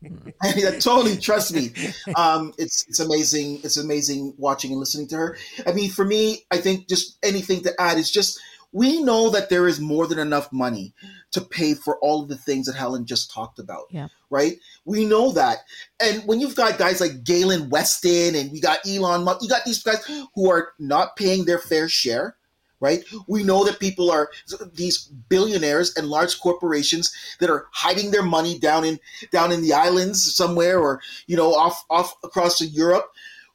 I 0.41 0.55
mean, 0.55 0.79
totally 0.79 1.17
trust 1.17 1.53
me. 1.53 1.71
Um, 2.15 2.53
it's 2.57 2.87
it's 2.87 2.99
amazing. 2.99 3.59
It's 3.63 3.77
amazing 3.77 4.33
watching 4.37 4.71
and 4.71 4.79
listening 4.79 5.07
to 5.09 5.17
her. 5.17 5.37
I 5.65 5.73
mean, 5.73 5.89
for 5.89 6.05
me, 6.05 6.45
I 6.51 6.57
think 6.57 6.87
just 6.87 7.17
anything 7.23 7.63
to 7.63 7.73
add 7.81 7.97
is 7.97 8.11
just 8.11 8.39
we 8.71 9.01
know 9.01 9.29
that 9.29 9.49
there 9.49 9.67
is 9.67 9.79
more 9.79 10.07
than 10.07 10.19
enough 10.19 10.51
money 10.51 10.93
to 11.31 11.41
pay 11.41 11.73
for 11.73 11.97
all 11.99 12.21
of 12.21 12.29
the 12.29 12.37
things 12.37 12.67
that 12.67 12.75
Helen 12.75 13.05
just 13.05 13.31
talked 13.31 13.59
about. 13.59 13.85
Yeah. 13.89 14.07
Right? 14.29 14.57
We 14.85 15.05
know 15.05 15.31
that. 15.31 15.59
And 15.99 16.23
when 16.27 16.39
you've 16.39 16.55
got 16.55 16.77
guys 16.77 17.01
like 17.01 17.23
Galen 17.23 17.69
Weston 17.69 18.35
and 18.35 18.51
you 18.55 18.61
got 18.61 18.79
Elon 18.87 19.23
Musk, 19.23 19.41
you 19.41 19.49
got 19.49 19.65
these 19.65 19.81
guys 19.81 20.05
who 20.35 20.51
are 20.51 20.73
not 20.79 21.15
paying 21.15 21.45
their 21.45 21.59
fair 21.59 21.89
share 21.89 22.36
right? 22.79 23.03
We 23.27 23.43
know 23.43 23.63
that 23.65 23.79
people 23.79 24.11
are 24.11 24.29
these 24.73 25.09
billionaires 25.29 25.95
and 25.95 26.07
large 26.07 26.39
corporations 26.39 27.13
that 27.39 27.49
are 27.49 27.67
hiding 27.71 28.11
their 28.11 28.23
money 28.23 28.59
down 28.59 28.85
in 28.85 28.99
down 29.31 29.51
in 29.51 29.61
the 29.61 29.73
islands 29.73 30.35
somewhere 30.35 30.79
or 30.79 31.01
you 31.27 31.35
know 31.35 31.53
off 31.53 31.85
off 31.89 32.15
across 32.23 32.61
Europe. 32.61 33.05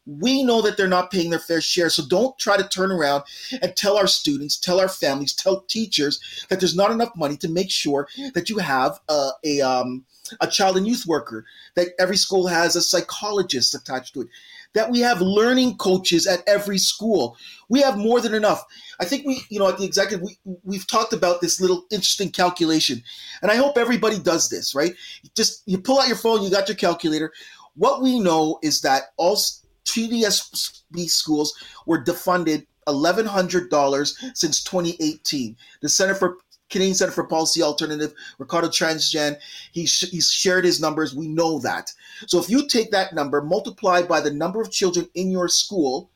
We 0.04 0.42
know 0.42 0.62
that 0.62 0.76
they're 0.76 0.88
not 0.88 1.12
paying 1.12 1.30
their 1.30 1.38
fair 1.38 1.60
share. 1.60 1.88
So 1.88 2.02
don't 2.08 2.36
try 2.36 2.56
to 2.56 2.68
turn 2.68 2.90
around 2.90 3.22
and 3.62 3.76
tell 3.76 3.96
our 3.96 4.08
students, 4.08 4.58
tell 4.58 4.80
our 4.80 4.88
families, 4.88 5.32
tell 5.32 5.60
teachers 5.60 6.44
that 6.48 6.58
there's 6.58 6.74
not 6.74 6.90
enough 6.90 7.14
money 7.14 7.36
to 7.36 7.48
make 7.48 7.70
sure 7.70 8.08
that 8.34 8.50
you 8.50 8.58
have 8.58 8.98
a, 9.08 9.28
a 9.44 9.60
um, 9.60 10.04
a 10.40 10.46
child 10.46 10.76
and 10.76 10.86
youth 10.86 11.06
worker, 11.06 11.44
that 11.74 11.88
every 11.98 12.16
school 12.16 12.46
has 12.46 12.76
a 12.76 12.82
psychologist 12.82 13.74
attached 13.74 14.14
to 14.14 14.22
it, 14.22 14.28
that 14.74 14.90
we 14.90 15.00
have 15.00 15.20
learning 15.20 15.76
coaches 15.76 16.26
at 16.26 16.42
every 16.46 16.78
school. 16.78 17.36
We 17.68 17.80
have 17.82 17.98
more 17.98 18.20
than 18.20 18.34
enough. 18.34 18.64
I 19.00 19.04
think 19.04 19.26
we, 19.26 19.42
you 19.48 19.58
know, 19.58 19.68
at 19.68 19.78
the 19.78 19.84
executive, 19.84 20.22
we, 20.22 20.38
we've 20.64 20.86
talked 20.86 21.12
about 21.12 21.40
this 21.40 21.60
little 21.60 21.84
interesting 21.90 22.30
calculation. 22.30 23.02
And 23.42 23.50
I 23.50 23.56
hope 23.56 23.76
everybody 23.76 24.18
does 24.18 24.48
this, 24.48 24.74
right? 24.74 24.94
Just 25.34 25.62
you 25.66 25.78
pull 25.78 26.00
out 26.00 26.08
your 26.08 26.16
phone, 26.16 26.42
you 26.42 26.50
got 26.50 26.68
your 26.68 26.76
calculator. 26.76 27.32
What 27.74 28.02
we 28.02 28.18
know 28.18 28.58
is 28.62 28.80
that 28.82 29.12
all 29.16 29.36
TDSB 29.84 31.08
schools 31.08 31.54
were 31.86 32.02
defunded 32.02 32.66
$1,100 32.86 34.36
since 34.36 34.64
2018. 34.64 35.56
The 35.80 35.88
Center 35.88 36.14
for 36.14 36.38
Canadian 36.72 36.94
Center 36.96 37.12
for 37.12 37.24
Policy 37.24 37.62
Alternative, 37.62 38.12
Ricardo 38.38 38.68
Tranjan, 38.68 39.38
he 39.70 39.86
sh- 39.86 40.10
he's 40.10 40.30
shared 40.30 40.64
his 40.64 40.80
numbers. 40.80 41.14
We 41.14 41.28
know 41.28 41.60
that. 41.60 41.92
So 42.26 42.40
if 42.40 42.50
you 42.50 42.66
take 42.66 42.90
that 42.90 43.14
number, 43.14 43.42
multiply 43.42 44.02
by 44.02 44.20
the 44.20 44.32
number 44.32 44.60
of 44.60 44.72
children 44.72 45.08
in 45.14 45.30
your 45.30 45.48
school, 45.48 46.10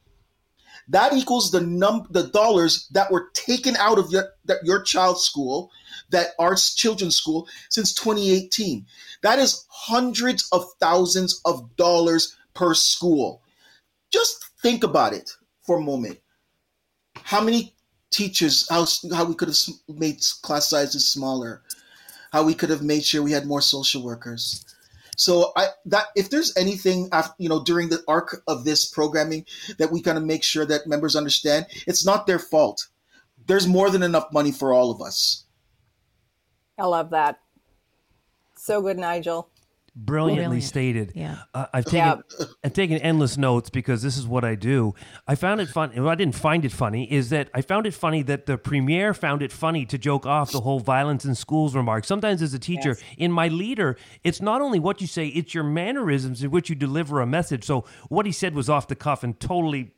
that 0.89 1.13
equals 1.13 1.51
the 1.51 1.61
num 1.61 2.07
the 2.11 2.25
dollars 2.25 2.89
that 2.93 3.11
were 3.11 3.31
taken 3.35 3.77
out 3.77 3.99
of 3.99 4.11
your 4.11 4.25
that 4.47 4.59
your 4.65 4.83
child's 4.83 5.23
school, 5.23 5.71
that 6.11 6.29
our 6.39 6.55
children's 6.55 7.17
school 7.17 7.49
since 7.69 7.93
2018. 7.95 8.87
That 9.23 9.39
is 9.39 9.67
hundreds 9.69 10.49
of 10.53 10.65
thousands 10.81 11.41
of 11.45 11.77
dollars 11.77 12.37
per 12.55 12.75
school. 12.75 13.43
Just 14.13 14.45
think 14.63 14.85
about 14.85 15.13
it 15.13 15.31
for 15.63 15.79
a 15.79 15.83
moment. 15.83 16.19
How 17.23 17.41
many 17.41 17.76
teachers 18.11 18.69
how 18.69 18.87
how 19.15 19.25
we 19.25 19.35
could 19.35 19.49
have 19.49 19.59
made 19.89 20.23
class 20.43 20.71
sizes 20.71 21.11
smaller, 21.11 21.63
how 22.33 22.45
we 22.45 22.55
could 22.55 22.71
have 22.71 22.83
made 22.83 23.05
sure 23.05 23.23
we 23.23 23.33
had 23.33 23.47
more 23.47 23.61
social 23.61 24.03
workers. 24.03 24.65
So 25.17 25.53
I 25.57 25.69
that 25.87 26.07
if 26.15 26.31
there's 26.31 26.57
anything 26.57 27.09
after, 27.13 27.35
you 27.39 27.49
know 27.49 27.65
during 27.65 27.89
the 27.89 28.03
arc 28.07 28.43
of 28.47 28.65
this 28.65 28.87
programming 28.87 29.47
that 29.79 29.91
we 29.91 30.03
kind 30.03 30.19
of 30.19 30.25
make 30.25 30.45
sure 30.45 30.67
that 30.67 30.87
members 30.87 31.17
understand, 31.17 31.67
it's 31.87 32.05
not 32.05 32.27
their 32.27 32.39
fault. 32.39 32.89
There's 33.47 33.67
more 33.67 33.91
than 33.91 34.03
enough 34.03 34.33
money 34.33 34.53
for 34.53 34.73
all 34.73 34.91
of 34.91 35.01
us. 35.01 35.45
I 36.79 36.85
love 36.85 37.11
that. 37.11 37.41
So 38.57 38.83
good, 38.83 38.99
Nigel. 38.99 39.49
Brilliantly 39.99 40.45
Brilliant. 40.45 40.65
stated. 40.65 41.13
Yeah. 41.15 41.39
Uh, 41.55 41.67
I've 41.73 41.87
taken 41.87 42.23
I've 42.63 42.75
taken 42.75 42.99
endless 42.99 43.39
notes 43.39 43.71
because 43.71 44.03
this 44.03 44.19
is 44.19 44.27
what 44.27 44.45
I 44.45 44.55
do. 44.55 44.95
I 45.27 45.37
found 45.37 45.63
it 45.63 45.71
fun. 45.71 45.91
Well, 45.97 46.11
I 46.11 46.15
didn't 46.15 46.35
find 46.35 46.67
it 46.67 46.73
funny. 46.73 47.11
Is 47.11 47.31
that 47.31 47.49
I 47.55 47.63
found 47.63 47.87
it 47.87 47.95
funny 47.95 48.21
that 48.25 48.45
the 48.45 48.59
premier 48.59 49.15
found 49.15 49.41
it 49.41 49.51
funny 49.51 49.87
to 49.87 49.97
joke 49.97 50.27
off 50.27 50.53
the 50.53 50.61
whole 50.61 50.81
violence 50.81 51.25
in 51.25 51.35
schools 51.35 51.75
remark. 51.75 52.05
Sometimes 52.05 52.43
as 52.43 52.53
a 52.53 52.59
teacher, 52.59 52.99
in 53.17 53.33
my 53.33 53.49
leader, 53.49 53.97
it's 54.23 54.43
not 54.43 54.61
only 54.61 54.79
what 54.79 55.01
you 55.01 55.07
say; 55.07 55.29
it's 55.29 55.55
your 55.55 55.65
mannerisms 55.65 56.43
in 56.43 56.51
which 56.51 56.69
you 56.69 56.75
deliver 56.75 57.23
a 57.23 57.27
message. 57.27 57.65
So 57.65 57.87
what 58.11 58.27
he 58.27 58.33
said 58.33 58.55
was 58.55 58.69
off 58.69 58.89
the 58.89 58.97
cuff 58.97 59.25
and 59.25 59.41
totally 59.41 59.93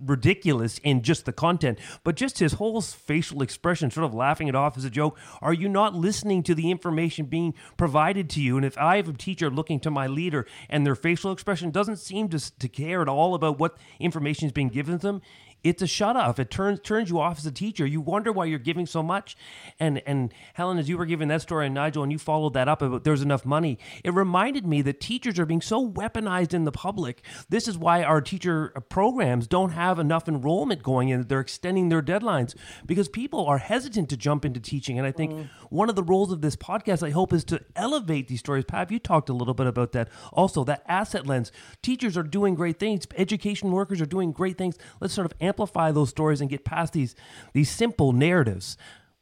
ridiculous 0.00 0.78
in 0.78 1.02
just 1.02 1.24
the 1.24 1.32
content, 1.32 1.78
but 2.02 2.16
just 2.16 2.38
his 2.38 2.54
whole 2.54 2.80
facial 2.80 3.42
expression, 3.42 3.90
sort 3.90 4.04
of 4.04 4.14
laughing 4.14 4.48
it 4.48 4.54
off 4.54 4.76
as 4.76 4.84
a 4.84 4.90
joke. 4.90 5.18
Are 5.40 5.52
you 5.52 5.68
not 5.68 5.94
listening 5.94 6.42
to 6.44 6.54
the 6.54 6.70
information 6.70 7.26
being 7.26 7.54
provided 7.76 8.28
to 8.30 8.40
you? 8.40 8.56
And 8.56 8.66
if 8.66 8.76
I 8.78 8.96
have 8.96 9.08
a 9.08 9.12
teacher 9.12 9.50
looking 9.50 9.80
to 9.80 9.90
my 9.90 10.06
leader 10.06 10.46
and 10.68 10.84
their 10.84 10.94
facial 10.94 11.32
expression 11.32 11.70
doesn't 11.70 11.98
seem 11.98 12.28
to, 12.30 12.58
to 12.58 12.68
care 12.68 13.02
at 13.02 13.08
all 13.08 13.34
about 13.34 13.58
what 13.58 13.76
information 14.00 14.46
is 14.46 14.52
being 14.52 14.68
given 14.68 14.98
to 14.98 15.06
them, 15.06 15.22
it's 15.64 15.80
a 15.82 15.86
shut 15.86 16.14
off. 16.14 16.38
It 16.38 16.50
turns 16.50 16.80
turns 16.80 17.08
you 17.08 17.18
off 17.18 17.38
as 17.38 17.46
a 17.46 17.50
teacher. 17.52 17.86
You 17.86 18.02
wonder 18.02 18.30
why 18.30 18.44
you're 18.44 18.58
giving 18.58 18.84
so 18.84 19.02
much. 19.02 19.34
And 19.80 20.02
and 20.06 20.32
Helen, 20.52 20.78
as 20.78 20.88
you 20.88 20.98
were 20.98 21.06
giving 21.06 21.28
that 21.28 21.40
story, 21.40 21.66
and 21.66 21.74
Nigel, 21.74 22.02
and 22.02 22.12
you 22.12 22.18
followed 22.18 22.52
that 22.52 22.68
up 22.68 22.82
about 22.82 23.04
there's 23.04 23.22
enough 23.22 23.46
money. 23.46 23.78
It 24.04 24.12
reminded 24.12 24.66
me 24.66 24.82
that 24.82 25.00
teachers 25.00 25.38
are 25.38 25.46
being 25.46 25.62
so 25.62 25.88
weaponized 25.90 26.52
in 26.52 26.64
the 26.64 26.72
public. 26.72 27.22
This 27.48 27.66
is 27.66 27.78
why 27.78 28.02
our 28.02 28.20
teacher 28.20 28.74
programs 28.90 29.46
don't 29.46 29.70
have 29.70 29.98
enough 29.98 30.28
enrollment 30.28 30.82
going 30.82 31.08
in. 31.08 31.26
They're 31.26 31.40
extending 31.40 31.88
their 31.88 32.02
deadlines 32.02 32.54
because 32.84 33.08
people 33.08 33.46
are 33.46 33.58
hesitant 33.58 34.10
to 34.10 34.18
jump 34.18 34.44
into 34.44 34.60
teaching. 34.60 34.98
And 34.98 35.06
I 35.06 35.12
think 35.12 35.32
mm. 35.32 35.48
one 35.70 35.88
of 35.88 35.96
the 35.96 36.02
roles 36.02 36.30
of 36.30 36.42
this 36.42 36.56
podcast, 36.56 37.02
I 37.02 37.10
hope, 37.10 37.32
is 37.32 37.44
to 37.44 37.62
elevate 37.74 38.28
these 38.28 38.40
stories. 38.40 38.66
Pav, 38.66 38.92
you 38.92 38.98
talked 38.98 39.30
a 39.30 39.32
little 39.34 39.54
bit 39.54 39.66
about 39.66 39.92
that. 39.92 40.10
Also, 40.30 40.62
that 40.64 40.82
asset 40.86 41.26
lens. 41.26 41.50
Teachers 41.80 42.18
are 42.18 42.22
doing 42.22 42.54
great 42.54 42.78
things. 42.78 43.06
Education 43.16 43.72
workers 43.72 44.02
are 44.02 44.06
doing 44.06 44.30
great 44.30 44.58
things. 44.58 44.76
Let's 45.00 45.14
sort 45.14 45.24
of 45.24 45.32
amplify 45.40 45.53
those 45.56 46.10
stories 46.10 46.40
and 46.40 46.50
get 46.50 46.64
past 46.64 46.92
these 46.92 47.14
these 47.52 47.70
simple 47.70 48.12
narratives. 48.12 48.76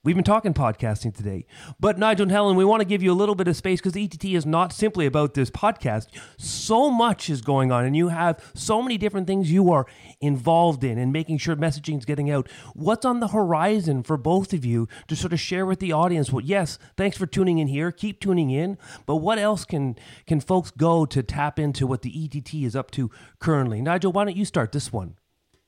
We've 0.05 0.17
been 0.17 0.25
talking 0.25 0.53
podcasting 0.53 1.15
today. 1.15 1.47
But 1.79 1.97
Nigel 1.97 2.25
and 2.25 2.33
Helen, 2.33 2.57
we 2.57 2.65
want 2.65 2.81
to 2.81 2.85
give 2.85 3.05
you 3.05 3.13
a 3.13 3.15
little 3.15 3.37
bit 3.37 3.47
of 3.47 3.55
space 3.55 3.79
because 3.79 3.93
the 3.93 4.03
ETT 4.03 4.25
is 4.25 4.45
not 4.45 4.73
simply 4.73 5.07
about 5.07 5.35
this 5.35 5.49
podcast. 5.49 6.09
So 6.37 6.91
much 6.91 7.31
is 7.31 7.41
going 7.41 7.71
on, 7.71 7.85
and 7.85 7.97
you 7.97 8.09
have 8.09 8.45
so 8.53 8.83
many 8.83 8.99
different 8.99 9.29
things 9.29 9.53
you 9.53 9.71
are 9.71 9.87
involved 10.21 10.83
in 10.83 10.99
and 10.99 11.13
making 11.13 11.39
sure 11.39 11.55
messaging 11.55 11.99
is 11.99 12.05
getting 12.05 12.33
out. 12.33 12.49
What's 12.75 13.05
on 13.05 13.21
the 13.21 13.29
horizon 13.29 14.03
for 14.03 14.17
both 14.17 14.53
of 14.53 14.65
you 14.65 14.89
to 15.07 15.15
sort 15.15 15.33
of 15.33 15.39
share 15.39 15.65
with 15.65 15.79
the 15.79 15.93
audience? 15.93 16.33
Well, 16.33 16.45
yes, 16.45 16.81
thanks 16.97 17.17
for 17.17 17.27
tuning 17.27 17.59
in 17.59 17.69
here. 17.69 17.93
Keep 17.93 18.19
tuning 18.19 18.51
in. 18.51 18.79
But 19.07 19.17
what 19.17 19.39
else 19.39 19.65
can 19.65 19.95
can 20.27 20.41
folks 20.41 20.73
go 20.73 21.07
to 21.07 21.23
tap 21.23 21.61
into 21.61 21.87
what 21.87 22.03
the 22.03 22.25
ETT 22.25 22.55
is 22.55 22.75
up 22.75 22.91
to 22.93 23.09
currently? 23.39 23.81
Nigel, 23.81 24.11
why 24.11 24.25
don't 24.25 24.37
you 24.37 24.47
start 24.47 24.73
this 24.73 24.93
one? 24.93 25.15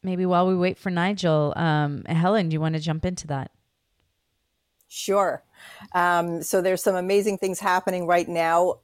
Maybe 0.05 0.27
while 0.27 0.47
we 0.47 0.55
wait 0.55 0.77
for 0.79 0.91
Nigel, 0.91 1.55
um, 1.57 2.05
Helen, 2.05 2.51
do 2.51 2.55
you 2.55 2.61
want 2.61 2.75
to 2.75 2.81
jump 2.81 3.07
into 3.07 3.27
that? 3.29 3.51
Sure. 4.87 5.43
Um, 5.93 6.43
so 6.43 6.61
there's 6.61 6.83
some 6.83 6.97
amazing 6.97 7.39
things 7.39 7.61
happening 7.61 8.07
right 8.07 8.29
now. 8.29 8.79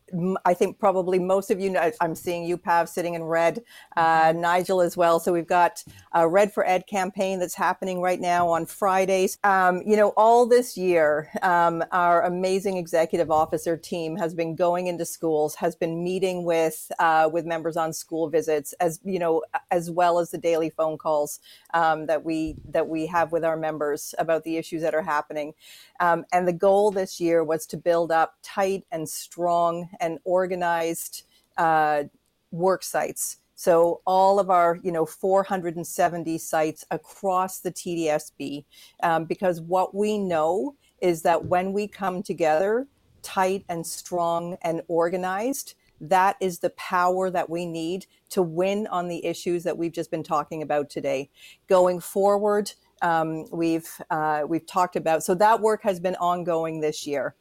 I 0.44 0.54
think 0.54 0.78
probably 0.78 1.18
most 1.18 1.50
of 1.50 1.60
you 1.60 1.70
know, 1.70 1.92
I'm 2.00 2.14
seeing 2.14 2.44
you, 2.44 2.56
Pav, 2.56 2.88
sitting 2.88 3.14
in 3.14 3.22
red, 3.24 3.62
uh, 3.96 4.32
Nigel 4.36 4.80
as 4.80 4.96
well. 4.96 5.20
So 5.20 5.32
we've 5.32 5.46
got 5.46 5.84
a 6.12 6.28
Red 6.28 6.52
for 6.52 6.66
Ed 6.66 6.86
campaign 6.86 7.38
that's 7.38 7.54
happening 7.54 8.00
right 8.00 8.20
now 8.20 8.48
on 8.48 8.66
Fridays. 8.66 9.38
Um, 9.44 9.82
you 9.86 9.96
know, 9.96 10.12
all 10.16 10.46
this 10.46 10.76
year, 10.76 11.30
um, 11.42 11.84
our 11.92 12.22
amazing 12.22 12.76
executive 12.76 13.30
officer 13.30 13.76
team 13.76 14.16
has 14.16 14.34
been 14.34 14.54
going 14.54 14.88
into 14.88 15.04
schools, 15.04 15.54
has 15.56 15.76
been 15.76 16.02
meeting 16.02 16.44
with 16.44 16.90
uh, 16.98 17.28
with 17.32 17.44
members 17.44 17.76
on 17.76 17.92
school 17.92 18.28
visits, 18.28 18.72
as 18.74 19.00
you 19.04 19.18
know, 19.18 19.42
as 19.70 19.90
well 19.90 20.18
as 20.18 20.30
the 20.30 20.38
daily 20.38 20.70
phone 20.70 20.98
calls 20.98 21.40
um, 21.74 22.06
that 22.06 22.24
we 22.24 22.56
that 22.68 22.88
we 22.88 23.06
have 23.06 23.32
with 23.32 23.44
our 23.44 23.56
members 23.56 24.14
about 24.18 24.44
the 24.44 24.56
issues 24.56 24.82
that 24.82 24.94
are 24.94 25.02
happening. 25.02 25.54
Um, 26.00 26.24
and 26.32 26.48
the 26.48 26.52
goal 26.52 26.69
this 26.90 27.20
year 27.20 27.42
was 27.42 27.66
to 27.66 27.76
build 27.76 28.12
up 28.12 28.36
tight 28.42 28.84
and 28.92 29.08
strong 29.08 29.88
and 29.98 30.18
organized 30.24 31.24
uh, 31.56 32.04
work 32.52 32.84
sites. 32.84 33.38
So 33.56 34.00
all 34.06 34.38
of 34.38 34.48
our, 34.48 34.78
you 34.82 34.92
know, 34.92 35.04
470 35.04 36.38
sites 36.38 36.84
across 36.90 37.60
the 37.60 37.72
TDSB, 37.72 38.64
um, 39.02 39.24
because 39.24 39.60
what 39.60 39.94
we 39.94 40.16
know 40.16 40.76
is 41.02 41.22
that 41.22 41.44
when 41.44 41.72
we 41.72 41.88
come 41.88 42.22
together, 42.22 42.86
tight 43.22 43.64
and 43.68 43.86
strong 43.86 44.56
and 44.62 44.80
organized, 44.88 45.74
that 46.00 46.36
is 46.40 46.58
the 46.58 46.70
power 46.70 47.30
that 47.30 47.50
we 47.50 47.66
need 47.66 48.06
to 48.30 48.42
win 48.42 48.86
on 48.86 49.08
the 49.08 49.24
issues 49.26 49.62
that 49.64 49.76
we've 49.76 49.92
just 49.92 50.10
been 50.10 50.22
talking 50.22 50.62
about 50.62 50.88
today. 50.88 51.28
Going 51.68 52.00
forward, 52.00 52.72
um, 53.02 53.46
we've 53.50 53.88
uh, 54.10 54.42
we've 54.46 54.66
talked 54.66 54.96
about. 54.96 55.22
So 55.22 55.34
that 55.34 55.60
work 55.60 55.82
has 55.82 56.00
been 56.00 56.16
ongoing 56.16 56.80
this 56.80 57.06
year. 57.06 57.34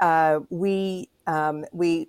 Uh, 0.00 0.40
we 0.50 1.08
um, 1.26 1.64
we 1.72 2.08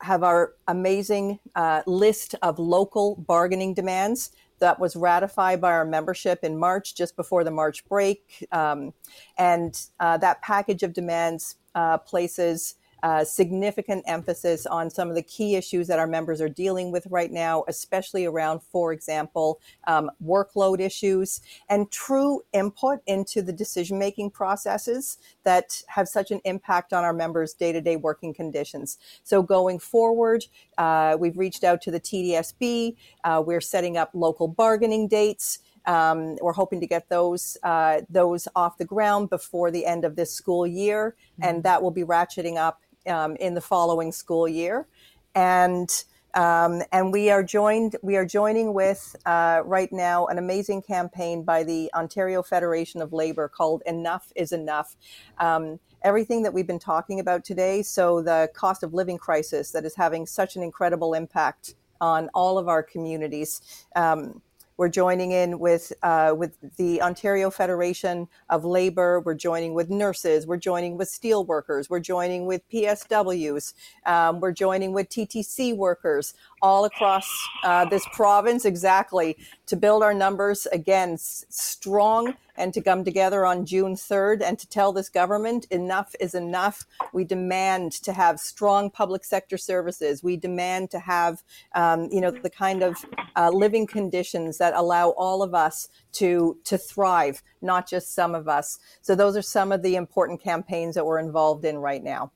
have 0.00 0.22
our 0.22 0.54
amazing 0.68 1.38
uh, 1.54 1.82
list 1.86 2.34
of 2.42 2.58
local 2.58 3.16
bargaining 3.16 3.74
demands 3.74 4.32
that 4.58 4.78
was 4.78 4.96
ratified 4.96 5.60
by 5.60 5.72
our 5.72 5.84
membership 5.84 6.42
in 6.42 6.58
March, 6.58 6.94
just 6.94 7.16
before 7.16 7.44
the 7.44 7.50
March 7.50 7.86
break, 7.88 8.46
um, 8.52 8.92
and 9.36 9.86
uh, 10.00 10.16
that 10.16 10.40
package 10.42 10.82
of 10.82 10.92
demands 10.92 11.56
uh, 11.74 11.98
places 11.98 12.76
uh, 13.02 13.24
significant 13.24 14.04
emphasis 14.06 14.66
on 14.66 14.90
some 14.90 15.08
of 15.08 15.14
the 15.14 15.22
key 15.22 15.54
issues 15.54 15.86
that 15.86 15.98
our 15.98 16.06
members 16.06 16.40
are 16.40 16.48
dealing 16.48 16.90
with 16.90 17.06
right 17.10 17.30
now, 17.30 17.64
especially 17.68 18.24
around, 18.24 18.62
for 18.62 18.92
example, 18.92 19.60
um, 19.86 20.10
workload 20.24 20.80
issues 20.80 21.40
and 21.68 21.90
true 21.90 22.40
input 22.52 23.00
into 23.06 23.42
the 23.42 23.52
decision 23.52 23.98
making 23.98 24.30
processes 24.30 25.18
that 25.44 25.82
have 25.88 26.08
such 26.08 26.30
an 26.30 26.40
impact 26.44 26.92
on 26.92 27.04
our 27.04 27.12
members' 27.12 27.52
day 27.52 27.72
to 27.72 27.80
day 27.80 27.96
working 27.96 28.32
conditions. 28.32 28.98
So, 29.22 29.42
going 29.42 29.78
forward, 29.78 30.44
uh, 30.78 31.16
we've 31.18 31.36
reached 31.38 31.64
out 31.64 31.82
to 31.82 31.90
the 31.90 32.00
TDSB, 32.00 32.96
uh, 33.24 33.42
we're 33.44 33.60
setting 33.60 33.96
up 33.96 34.10
local 34.14 34.48
bargaining 34.48 35.08
dates. 35.08 35.60
Um, 35.86 36.36
we're 36.42 36.52
hoping 36.52 36.80
to 36.80 36.86
get 36.86 37.08
those 37.08 37.56
uh, 37.62 38.00
those 38.10 38.48
off 38.56 38.76
the 38.76 38.84
ground 38.84 39.30
before 39.30 39.70
the 39.70 39.86
end 39.86 40.04
of 40.04 40.16
this 40.16 40.32
school 40.32 40.66
year, 40.66 41.14
and 41.40 41.62
that 41.62 41.80
will 41.80 41.92
be 41.92 42.02
ratcheting 42.02 42.56
up 42.56 42.80
um, 43.06 43.36
in 43.36 43.54
the 43.54 43.60
following 43.60 44.12
school 44.12 44.48
year, 44.48 44.86
and 45.34 46.04
um, 46.34 46.82
and 46.92 47.12
we 47.12 47.30
are 47.30 47.42
joined. 47.42 47.96
We 48.02 48.16
are 48.16 48.26
joining 48.26 48.74
with 48.74 49.16
uh, 49.24 49.62
right 49.64 49.90
now 49.92 50.26
an 50.26 50.38
amazing 50.38 50.82
campaign 50.82 51.42
by 51.44 51.62
the 51.64 51.90
Ontario 51.94 52.42
Federation 52.42 53.00
of 53.00 53.12
Labor 53.12 53.48
called 53.48 53.82
"Enough 53.86 54.32
Is 54.36 54.52
Enough." 54.52 54.96
Um, 55.38 55.80
everything 56.02 56.42
that 56.42 56.54
we've 56.54 56.66
been 56.66 56.78
talking 56.78 57.18
about 57.20 57.44
today. 57.44 57.82
So 57.82 58.22
the 58.22 58.48
cost 58.54 58.82
of 58.82 58.94
living 58.94 59.18
crisis 59.18 59.72
that 59.72 59.84
is 59.84 59.96
having 59.96 60.26
such 60.26 60.54
an 60.54 60.62
incredible 60.62 61.14
impact 61.14 61.74
on 62.00 62.28
all 62.34 62.58
of 62.58 62.68
our 62.68 62.82
communities. 62.82 63.60
Um, 63.96 64.40
we're 64.76 64.88
joining 64.88 65.32
in 65.32 65.58
with 65.58 65.92
uh, 66.02 66.34
with 66.36 66.56
the 66.76 67.00
Ontario 67.02 67.50
Federation 67.50 68.28
of 68.50 68.64
Labor. 68.64 69.20
We're 69.20 69.34
joining 69.34 69.74
with 69.74 69.90
nurses. 69.90 70.46
We're 70.46 70.56
joining 70.56 70.96
with 70.96 71.08
steel 71.08 71.44
workers. 71.44 71.88
We're 71.88 72.00
joining 72.00 72.46
with 72.46 72.68
PSWs. 72.70 73.74
Um, 74.04 74.40
we're 74.40 74.52
joining 74.52 74.92
with 74.92 75.08
TTC 75.08 75.76
workers 75.76 76.34
all 76.60 76.84
across 76.84 77.28
uh, 77.64 77.86
this 77.86 78.06
province, 78.12 78.64
exactly 78.64 79.36
to 79.66 79.76
build 79.76 80.02
our 80.02 80.14
numbers 80.14 80.66
again 80.66 81.16
strong 81.18 82.34
and 82.56 82.72
to 82.74 82.80
come 82.80 83.04
together 83.04 83.44
on 83.44 83.66
June 83.66 83.94
3rd 83.94 84.42
and 84.42 84.58
to 84.58 84.68
tell 84.68 84.92
this 84.92 85.08
government 85.08 85.66
enough 85.70 86.14
is 86.20 86.34
enough. 86.34 86.84
We 87.12 87.24
demand 87.24 87.92
to 87.92 88.12
have 88.12 88.40
strong 88.40 88.90
public 88.90 89.24
sector 89.24 89.56
services. 89.56 90.22
We 90.22 90.36
demand 90.36 90.90
to 90.90 90.98
have, 90.98 91.42
um, 91.74 92.08
you 92.10 92.20
know, 92.20 92.30
the 92.30 92.50
kind 92.50 92.82
of 92.82 93.04
uh, 93.36 93.50
living 93.50 93.86
conditions 93.86 94.58
that 94.58 94.74
allow 94.74 95.10
all 95.10 95.42
of 95.42 95.54
us 95.54 95.88
to 96.12 96.58
to 96.64 96.78
thrive, 96.78 97.42
not 97.60 97.88
just 97.88 98.14
some 98.14 98.34
of 98.34 98.48
us. 98.48 98.78
So 99.02 99.14
those 99.14 99.36
are 99.36 99.42
some 99.42 99.72
of 99.72 99.82
the 99.82 99.96
important 99.96 100.42
campaigns 100.42 100.94
that 100.94 101.04
we're 101.04 101.18
involved 101.18 101.64
in 101.64 101.78
right 101.78 102.02
now. 102.02 102.32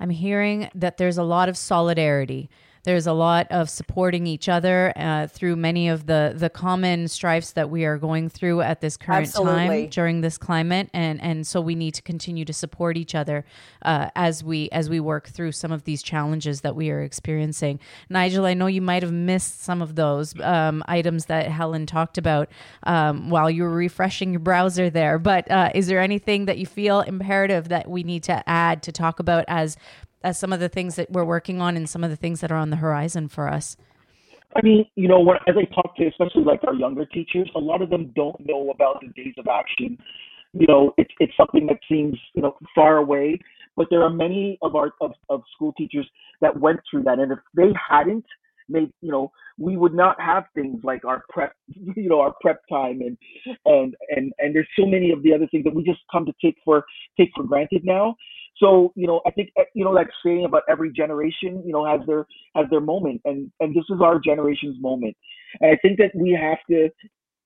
I'm 0.00 0.10
hearing 0.10 0.68
that 0.74 0.96
there's 0.96 1.18
a 1.18 1.22
lot 1.22 1.48
of 1.48 1.56
solidarity. 1.56 2.50
There's 2.84 3.06
a 3.06 3.12
lot 3.12 3.46
of 3.50 3.70
supporting 3.70 4.26
each 4.26 4.48
other 4.48 4.92
uh, 4.96 5.28
through 5.28 5.54
many 5.54 5.88
of 5.88 6.06
the 6.06 6.32
the 6.34 6.50
common 6.50 7.06
strifes 7.06 7.52
that 7.52 7.70
we 7.70 7.84
are 7.84 7.96
going 7.96 8.28
through 8.28 8.62
at 8.62 8.80
this 8.80 8.96
current 8.96 9.28
Absolutely. 9.28 9.84
time 9.84 9.88
during 9.90 10.20
this 10.20 10.36
climate, 10.36 10.90
and 10.92 11.22
and 11.22 11.46
so 11.46 11.60
we 11.60 11.76
need 11.76 11.94
to 11.94 12.02
continue 12.02 12.44
to 12.44 12.52
support 12.52 12.96
each 12.96 13.14
other 13.14 13.44
uh, 13.82 14.10
as 14.16 14.42
we 14.42 14.68
as 14.70 14.90
we 14.90 14.98
work 14.98 15.28
through 15.28 15.52
some 15.52 15.70
of 15.70 15.84
these 15.84 16.02
challenges 16.02 16.62
that 16.62 16.74
we 16.74 16.90
are 16.90 17.02
experiencing. 17.02 17.78
Nigel, 18.10 18.46
I 18.46 18.54
know 18.54 18.66
you 18.66 18.82
might 18.82 19.04
have 19.04 19.12
missed 19.12 19.62
some 19.62 19.80
of 19.80 19.94
those 19.94 20.38
um, 20.40 20.82
items 20.88 21.26
that 21.26 21.46
Helen 21.46 21.86
talked 21.86 22.18
about 22.18 22.50
um, 22.82 23.30
while 23.30 23.48
you 23.48 23.62
were 23.62 23.70
refreshing 23.70 24.32
your 24.32 24.40
browser 24.40 24.90
there, 24.90 25.20
but 25.20 25.48
uh, 25.50 25.70
is 25.72 25.86
there 25.86 26.00
anything 26.00 26.46
that 26.46 26.58
you 26.58 26.66
feel 26.66 27.02
imperative 27.02 27.68
that 27.68 27.88
we 27.88 28.02
need 28.02 28.24
to 28.24 28.42
add 28.48 28.82
to 28.82 28.90
talk 28.90 29.20
about 29.20 29.44
as 29.46 29.76
as 30.24 30.38
some 30.38 30.52
of 30.52 30.60
the 30.60 30.68
things 30.68 30.96
that 30.96 31.10
we're 31.10 31.24
working 31.24 31.60
on 31.60 31.76
and 31.76 31.88
some 31.88 32.04
of 32.04 32.10
the 32.10 32.16
things 32.16 32.40
that 32.40 32.50
are 32.52 32.58
on 32.58 32.70
the 32.70 32.76
horizon 32.76 33.28
for 33.28 33.48
us? 33.48 33.76
I 34.54 34.60
mean, 34.62 34.84
you 34.96 35.08
know, 35.08 35.20
when, 35.20 35.36
as 35.48 35.54
I 35.56 35.64
talk 35.74 35.96
to 35.96 36.06
especially 36.06 36.44
like 36.44 36.60
our 36.66 36.74
younger 36.74 37.06
teachers, 37.06 37.50
a 37.54 37.58
lot 37.58 37.80
of 37.80 37.90
them 37.90 38.12
don't 38.14 38.36
know 38.46 38.70
about 38.70 39.00
the 39.00 39.08
days 39.08 39.34
of 39.38 39.46
action. 39.48 39.98
You 40.52 40.66
know, 40.66 40.92
it's 40.98 41.12
it's 41.20 41.32
something 41.36 41.66
that 41.66 41.78
seems 41.88 42.18
you 42.34 42.42
know 42.42 42.56
far 42.74 42.98
away, 42.98 43.40
but 43.76 43.86
there 43.90 44.02
are 44.02 44.10
many 44.10 44.58
of 44.60 44.76
our 44.76 44.92
of, 45.00 45.12
of 45.30 45.42
school 45.54 45.72
teachers 45.78 46.06
that 46.42 46.58
went 46.58 46.80
through 46.90 47.04
that, 47.04 47.18
and 47.18 47.32
if 47.32 47.38
they 47.56 47.72
hadn't 47.88 48.26
made, 48.68 48.92
you 49.00 49.10
know, 49.10 49.32
we 49.58 49.76
would 49.76 49.94
not 49.94 50.20
have 50.20 50.44
things 50.54 50.80
like 50.82 51.04
our 51.04 51.24
prep, 51.30 51.54
you 51.96 52.08
know, 52.08 52.20
our 52.20 52.34
prep 52.40 52.60
time, 52.70 53.00
and 53.00 53.16
and 53.64 53.94
and 54.10 54.32
and 54.38 54.54
there's 54.54 54.68
so 54.78 54.86
many 54.86 55.10
of 55.12 55.22
the 55.22 55.32
other 55.32 55.46
things 55.50 55.64
that 55.64 55.74
we 55.74 55.82
just 55.82 56.00
come 56.10 56.26
to 56.26 56.34
take 56.44 56.56
for 56.64 56.84
take 57.18 57.30
for 57.34 57.44
granted 57.44 57.84
now. 57.84 58.14
So, 58.62 58.92
you 58.94 59.06
know, 59.08 59.20
I 59.26 59.30
think 59.32 59.50
uh, 59.58 59.64
you 59.74 59.84
know 59.84 59.94
that 59.94 60.06
saying 60.24 60.44
about 60.44 60.62
every 60.68 60.92
generation, 60.92 61.62
you 61.66 61.72
know, 61.72 61.84
has 61.84 62.00
their 62.06 62.26
has 62.54 62.66
their 62.70 62.80
moment, 62.80 63.20
and 63.24 63.50
and 63.60 63.74
this 63.74 63.84
is 63.90 64.00
our 64.00 64.20
generation's 64.20 64.80
moment. 64.80 65.16
And 65.60 65.72
I 65.72 65.76
think 65.82 65.98
that 65.98 66.12
we 66.14 66.30
have 66.40 66.58
to, 66.70 66.88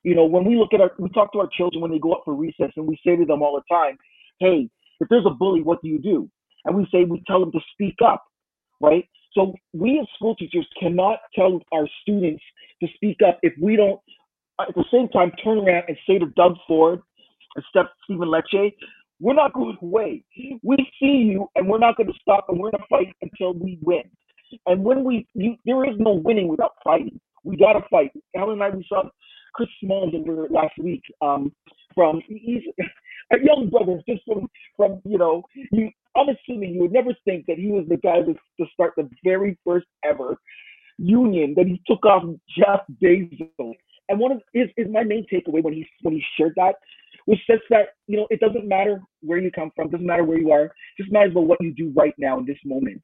you 0.02 0.14
know, 0.14 0.26
when 0.26 0.44
we 0.44 0.56
look 0.56 0.74
at 0.74 0.80
our, 0.80 0.92
we 0.98 1.08
talk 1.10 1.32
to 1.32 1.40
our 1.40 1.48
children 1.56 1.80
when 1.80 1.90
they 1.90 1.98
go 1.98 2.12
up 2.12 2.22
for 2.24 2.34
recess, 2.34 2.70
and 2.76 2.86
we 2.86 2.98
say 3.04 3.16
to 3.16 3.24
them 3.24 3.42
all 3.42 3.54
the 3.54 3.74
time, 3.74 3.96
"Hey, 4.40 4.68
if 5.00 5.08
there's 5.08 5.26
a 5.26 5.30
bully, 5.30 5.62
what 5.62 5.80
do 5.82 5.88
you 5.88 5.98
do?" 5.98 6.28
And 6.66 6.76
we 6.76 6.86
say 6.92 7.04
we 7.04 7.22
tell 7.26 7.40
them 7.40 7.52
to 7.52 7.60
speak 7.72 7.96
up, 8.04 8.22
right? 8.80 9.08
So 9.32 9.54
we 9.72 9.98
as 10.00 10.06
school 10.16 10.36
teachers 10.36 10.66
cannot 10.78 11.20
tell 11.34 11.60
our 11.72 11.88
students 12.02 12.42
to 12.82 12.88
speak 12.94 13.18
up 13.26 13.38
if 13.42 13.54
we 13.60 13.76
don't 13.76 14.00
at 14.60 14.74
the 14.74 14.84
same 14.92 15.08
time 15.08 15.32
turn 15.42 15.58
around 15.58 15.84
and 15.88 15.96
say 16.06 16.18
to 16.18 16.26
Doug 16.36 16.56
Ford 16.66 17.00
and 17.54 17.64
Stephen 18.04 18.28
Lecce, 18.28 18.72
we're 19.20 19.34
not 19.34 19.52
going 19.52 19.76
away. 19.82 20.24
We 20.62 20.76
see 21.00 21.30
you, 21.30 21.48
and 21.54 21.68
we're 21.68 21.78
not 21.78 21.96
going 21.96 22.08
to 22.08 22.18
stop, 22.20 22.46
and 22.48 22.58
we're 22.58 22.70
going 22.70 22.82
to 22.82 22.88
fight 22.88 23.14
until 23.22 23.54
we 23.54 23.78
win. 23.82 24.04
And 24.66 24.84
when 24.84 25.04
we, 25.04 25.26
you, 25.34 25.56
there 25.64 25.84
is 25.84 25.96
no 25.98 26.12
winning 26.12 26.48
without 26.48 26.72
fighting. 26.84 27.20
We 27.44 27.56
got 27.56 27.74
to 27.74 27.84
fight. 27.90 28.12
Helen 28.34 28.54
and 28.54 28.62
I, 28.62 28.70
we 28.70 28.84
saw 28.88 29.04
Chris 29.54 29.68
Smalls 29.82 30.14
over 30.14 30.48
last 30.50 30.74
week. 30.78 31.02
Um, 31.22 31.52
from 31.94 32.20
he's 32.28 32.62
a 33.32 33.36
young 33.42 33.70
brother, 33.70 34.00
just 34.08 34.22
from 34.26 34.48
from 34.76 35.00
you 35.04 35.18
know, 35.18 35.42
you. 35.72 35.90
I'm 36.14 36.28
assuming 36.28 36.74
you 36.74 36.80
would 36.82 36.92
never 36.92 37.10
think 37.24 37.44
that 37.46 37.58
he 37.58 37.68
was 37.68 37.84
the 37.88 37.98
guy 37.98 38.20
to, 38.20 38.32
to 38.32 38.70
start 38.72 38.94
the 38.96 39.08
very 39.22 39.58
first 39.66 39.86
ever 40.02 40.38
union 40.98 41.52
that 41.56 41.66
he 41.66 41.80
took 41.86 42.04
off 42.06 42.22
Jeff 42.56 42.80
Bezos. 43.02 43.74
And 44.08 44.18
one 44.18 44.32
of 44.32 44.40
is, 44.54 44.68
is 44.76 44.86
my 44.90 45.02
main 45.02 45.26
takeaway 45.32 45.62
when 45.62 45.74
he 45.74 45.86
when 46.02 46.14
he 46.14 46.24
shared 46.36 46.54
that 46.56 46.76
which 47.26 47.40
says 47.48 47.60
that 47.70 47.90
you 48.06 48.16
know 48.16 48.26
it 48.30 48.40
doesn't 48.40 48.66
matter 48.66 49.02
where 49.20 49.38
you 49.38 49.50
come 49.50 49.70
from, 49.76 49.90
doesn't 49.90 50.06
matter 50.06 50.24
where 50.24 50.38
you 50.38 50.50
are, 50.50 50.72
just 50.98 51.12
matters 51.12 51.32
about 51.32 51.46
what 51.46 51.60
you 51.60 51.74
do 51.74 51.92
right 51.94 52.14
now 52.18 52.38
in 52.38 52.46
this 52.46 52.58
moment. 52.64 53.02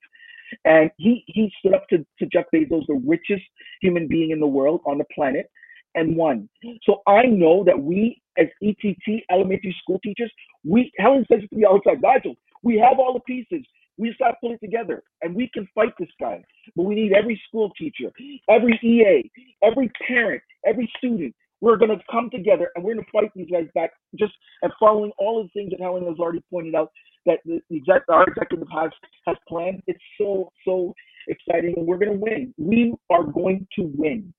And 0.64 0.90
he 0.96 1.24
he 1.26 1.52
stood 1.58 1.74
up 1.74 1.86
to, 1.90 1.98
to 2.18 2.26
Jeff 2.26 2.46
Bezos, 2.54 2.86
the 2.86 3.02
richest 3.06 3.42
human 3.80 4.08
being 4.08 4.30
in 4.30 4.40
the 4.40 4.46
world 4.46 4.80
on 4.86 4.98
the 4.98 5.04
planet, 5.14 5.50
and 5.94 6.16
won. 6.16 6.48
So 6.84 7.02
I 7.06 7.22
know 7.26 7.64
that 7.64 7.78
we 7.78 8.20
as 8.38 8.46
ETT 8.62 9.24
elementary 9.30 9.76
school 9.82 10.00
teachers, 10.02 10.32
we 10.64 10.90
Helen 10.98 11.26
says 11.30 11.40
it 11.42 11.48
to 11.50 11.56
me 11.56 11.64
time, 11.84 12.00
Nigel, 12.00 12.34
we 12.62 12.78
have 12.78 12.98
all 12.98 13.12
the 13.12 13.20
pieces. 13.20 13.66
We 13.98 14.08
just 14.08 14.20
got 14.20 14.28
to 14.28 14.36
put 14.40 14.52
it 14.52 14.60
together, 14.60 15.02
and 15.20 15.34
we 15.34 15.50
can 15.52 15.68
fight 15.74 15.92
this 15.98 16.08
guy. 16.18 16.42
But 16.74 16.84
we 16.84 16.94
need 16.94 17.12
every 17.12 17.40
school 17.46 17.70
teacher, 17.78 18.10
every 18.48 18.78
EA, 18.82 19.30
every 19.62 19.92
parent, 20.06 20.42
every 20.66 20.90
student 20.96 21.34
we're 21.62 21.76
going 21.76 21.96
to 21.96 22.04
come 22.10 22.28
together 22.28 22.70
and 22.74 22.84
we're 22.84 22.94
going 22.94 23.04
to 23.04 23.10
fight 23.12 23.30
these 23.34 23.48
guys 23.50 23.66
back. 23.74 23.92
Just 24.18 24.32
and 24.60 24.70
following 24.78 25.12
all 25.16 25.40
of 25.40 25.46
the 25.46 25.58
things 25.58 25.70
that 25.70 25.80
Helen 25.80 26.04
has 26.06 26.18
already 26.18 26.42
pointed 26.50 26.74
out 26.74 26.90
that 27.24 27.38
the, 27.46 27.60
the 27.70 27.76
exec, 27.76 28.02
our 28.10 28.24
executive 28.24 28.66
has 28.74 28.90
has 29.26 29.36
planned. 29.48 29.80
It's 29.86 30.02
so 30.20 30.50
so 30.66 30.92
exciting, 31.28 31.74
and 31.76 31.86
we're 31.86 31.98
going 31.98 32.12
to 32.12 32.18
win. 32.18 32.52
We 32.58 32.92
are 33.10 33.22
going 33.22 33.66
to 33.76 33.90
win. 33.94 34.34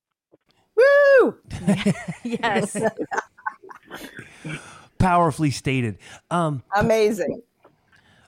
Woo! 0.75 1.36
yes. 2.23 2.77
Powerfully 4.99 5.51
stated. 5.51 5.97
Um, 6.29 6.62
Amazing. 6.75 7.41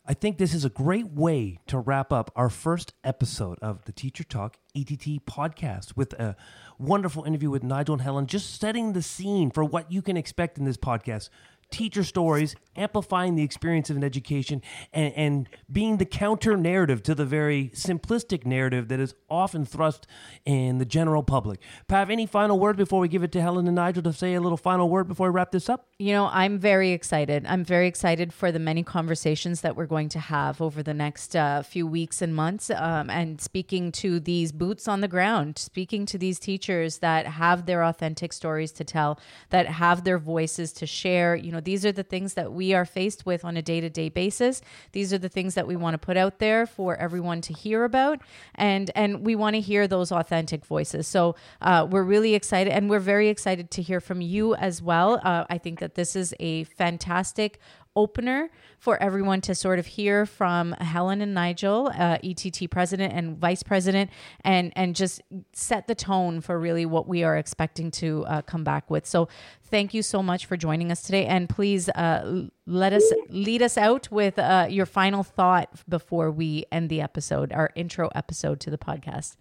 I 0.07 0.13
think 0.13 0.37
this 0.37 0.53
is 0.53 0.63
a 0.63 0.69
great 0.69 1.07
way 1.07 1.57
to 1.65 1.79
wrap 1.79 2.13
up 2.13 2.31
our 2.35 2.47
first 2.47 2.93
episode 3.03 3.57
of 3.59 3.85
the 3.85 3.91
Teacher 3.91 4.23
Talk 4.23 4.57
ETT 4.75 5.25
podcast 5.25 5.97
with 5.97 6.13
a 6.13 6.35
wonderful 6.77 7.23
interview 7.23 7.49
with 7.49 7.63
Nigel 7.63 7.93
and 7.93 8.03
Helen, 8.03 8.27
just 8.27 8.59
setting 8.61 8.93
the 8.93 9.01
scene 9.01 9.49
for 9.49 9.63
what 9.63 9.91
you 9.91 10.03
can 10.03 10.15
expect 10.15 10.59
in 10.59 10.65
this 10.65 10.77
podcast 10.77 11.29
teacher 11.71 12.03
stories, 12.03 12.55
amplifying 12.75 13.35
the 13.35 13.43
experience 13.43 13.89
of 13.89 13.97
an 13.97 14.03
education, 14.03 14.61
and, 14.93 15.13
and 15.15 15.49
being 15.71 15.97
the 15.97 16.05
counter 16.05 16.55
narrative 16.55 17.03
to 17.03 17.15
the 17.15 17.25
very 17.25 17.69
simplistic 17.73 18.45
narrative 18.45 18.87
that 18.87 18.99
is 18.99 19.13
often 19.29 19.65
thrust 19.65 20.07
in 20.45 20.77
the 20.77 20.85
general 20.85 21.23
public. 21.23 21.59
Pav, 21.87 22.09
any 22.09 22.25
final 22.25 22.59
word 22.59 22.77
before 22.77 22.99
we 22.99 23.07
give 23.07 23.23
it 23.23 23.31
to 23.33 23.41
Helen 23.41 23.67
and 23.67 23.75
Nigel 23.75 24.03
to 24.03 24.13
say 24.13 24.33
a 24.33 24.41
little 24.41 24.57
final 24.57 24.89
word 24.89 25.07
before 25.07 25.29
we 25.29 25.35
wrap 25.35 25.51
this 25.51 25.69
up? 25.69 25.87
You 25.99 26.13
know, 26.13 26.29
I'm 26.31 26.59
very 26.59 26.91
excited. 26.91 27.45
I'm 27.47 27.63
very 27.63 27.87
excited 27.87 28.33
for 28.33 28.51
the 28.51 28.59
many 28.59 28.83
conversations 28.83 29.61
that 29.61 29.75
we're 29.75 29.85
going 29.85 30.09
to 30.09 30.19
have 30.19 30.61
over 30.61 30.83
the 30.83 30.93
next 30.93 31.35
uh, 31.35 31.61
few 31.61 31.87
weeks 31.87 32.21
and 32.21 32.35
months, 32.35 32.69
um, 32.69 33.09
and 33.09 33.41
speaking 33.41 33.91
to 33.93 34.19
these 34.19 34.51
boots 34.51 34.87
on 34.87 35.01
the 35.01 35.07
ground, 35.07 35.57
speaking 35.57 36.05
to 36.05 36.17
these 36.17 36.39
teachers 36.39 36.99
that 36.99 37.27
have 37.27 37.65
their 37.65 37.83
authentic 37.83 38.33
stories 38.33 38.71
to 38.73 38.83
tell, 38.83 39.19
that 39.49 39.67
have 39.67 40.03
their 40.03 40.17
voices 40.17 40.71
to 40.73 40.85
share. 40.85 41.35
You 41.35 41.51
know, 41.51 41.54
these 41.59 41.85
are 41.85 41.91
the 41.91 42.03
things 42.03 42.33
that 42.35 42.53
we 42.53 42.73
are 42.73 42.85
faced 42.85 43.25
with 43.25 43.43
on 43.45 43.57
a 43.57 43.61
day 43.61 43.81
to 43.81 43.89
day 43.89 44.09
basis. 44.09 44.61
These 44.91 45.13
are 45.13 45.17
the 45.17 45.29
things 45.29 45.55
that 45.55 45.67
we 45.67 45.75
want 45.75 45.93
to 45.93 45.97
put 45.97 46.17
out 46.17 46.39
there 46.39 46.65
for 46.65 46.95
everyone 46.97 47.41
to 47.41 47.53
hear 47.53 47.83
about, 47.83 48.21
and 48.55 48.91
and 48.95 49.25
we 49.25 49.35
want 49.35 49.55
to 49.55 49.61
hear 49.61 49.87
those 49.87 50.11
authentic 50.11 50.65
voices. 50.65 51.07
So 51.07 51.35
uh, 51.61 51.87
we're 51.89 52.03
really 52.03 52.35
excited, 52.35 52.71
and 52.71 52.89
we're 52.89 52.99
very 52.99 53.29
excited 53.29 53.71
to 53.71 53.81
hear 53.81 53.99
from 53.99 54.21
you 54.21 54.55
as 54.55 54.81
well. 54.81 55.19
Uh, 55.23 55.45
I 55.49 55.57
think 55.57 55.79
that 55.79 55.95
this 55.95 56.15
is 56.15 56.33
a 56.39 56.63
fantastic 56.65 57.59
opener 57.95 58.49
for 58.79 59.01
everyone 59.01 59.41
to 59.41 59.55
sort 59.55 59.79
of 59.79 59.85
hear 59.85 60.25
from 60.25 60.73
Helen 60.73 61.21
and 61.21 61.33
Nigel, 61.33 61.91
uh, 61.97 62.17
ETT 62.23 62.69
president 62.69 63.13
and 63.13 63.37
vice 63.37 63.63
president, 63.63 64.09
and 64.43 64.71
and 64.75 64.95
just 64.95 65.21
set 65.53 65.87
the 65.87 65.95
tone 65.95 66.41
for 66.41 66.59
really 66.59 66.85
what 66.85 67.07
we 67.07 67.23
are 67.23 67.37
expecting 67.37 67.91
to 67.91 68.25
uh, 68.25 68.41
come 68.41 68.63
back 68.63 68.89
with. 68.89 69.05
So, 69.05 69.27
thank 69.63 69.93
you 69.93 70.01
so 70.01 70.21
much 70.21 70.45
for 70.45 70.57
joining 70.57 70.91
us 70.91 71.01
today, 71.03 71.25
and 71.25 71.49
please 71.49 71.89
uh, 71.89 72.47
let 72.65 72.93
us 72.93 73.03
lead 73.29 73.61
us 73.61 73.77
out 73.77 74.11
with 74.11 74.37
uh, 74.37 74.67
your 74.69 74.85
final 74.85 75.23
thought 75.23 75.69
before 75.87 76.31
we 76.31 76.65
end 76.71 76.89
the 76.89 77.01
episode, 77.01 77.51
our 77.53 77.71
intro 77.75 78.09
episode 78.15 78.59
to 78.61 78.69
the 78.69 78.77
podcast. 78.77 79.35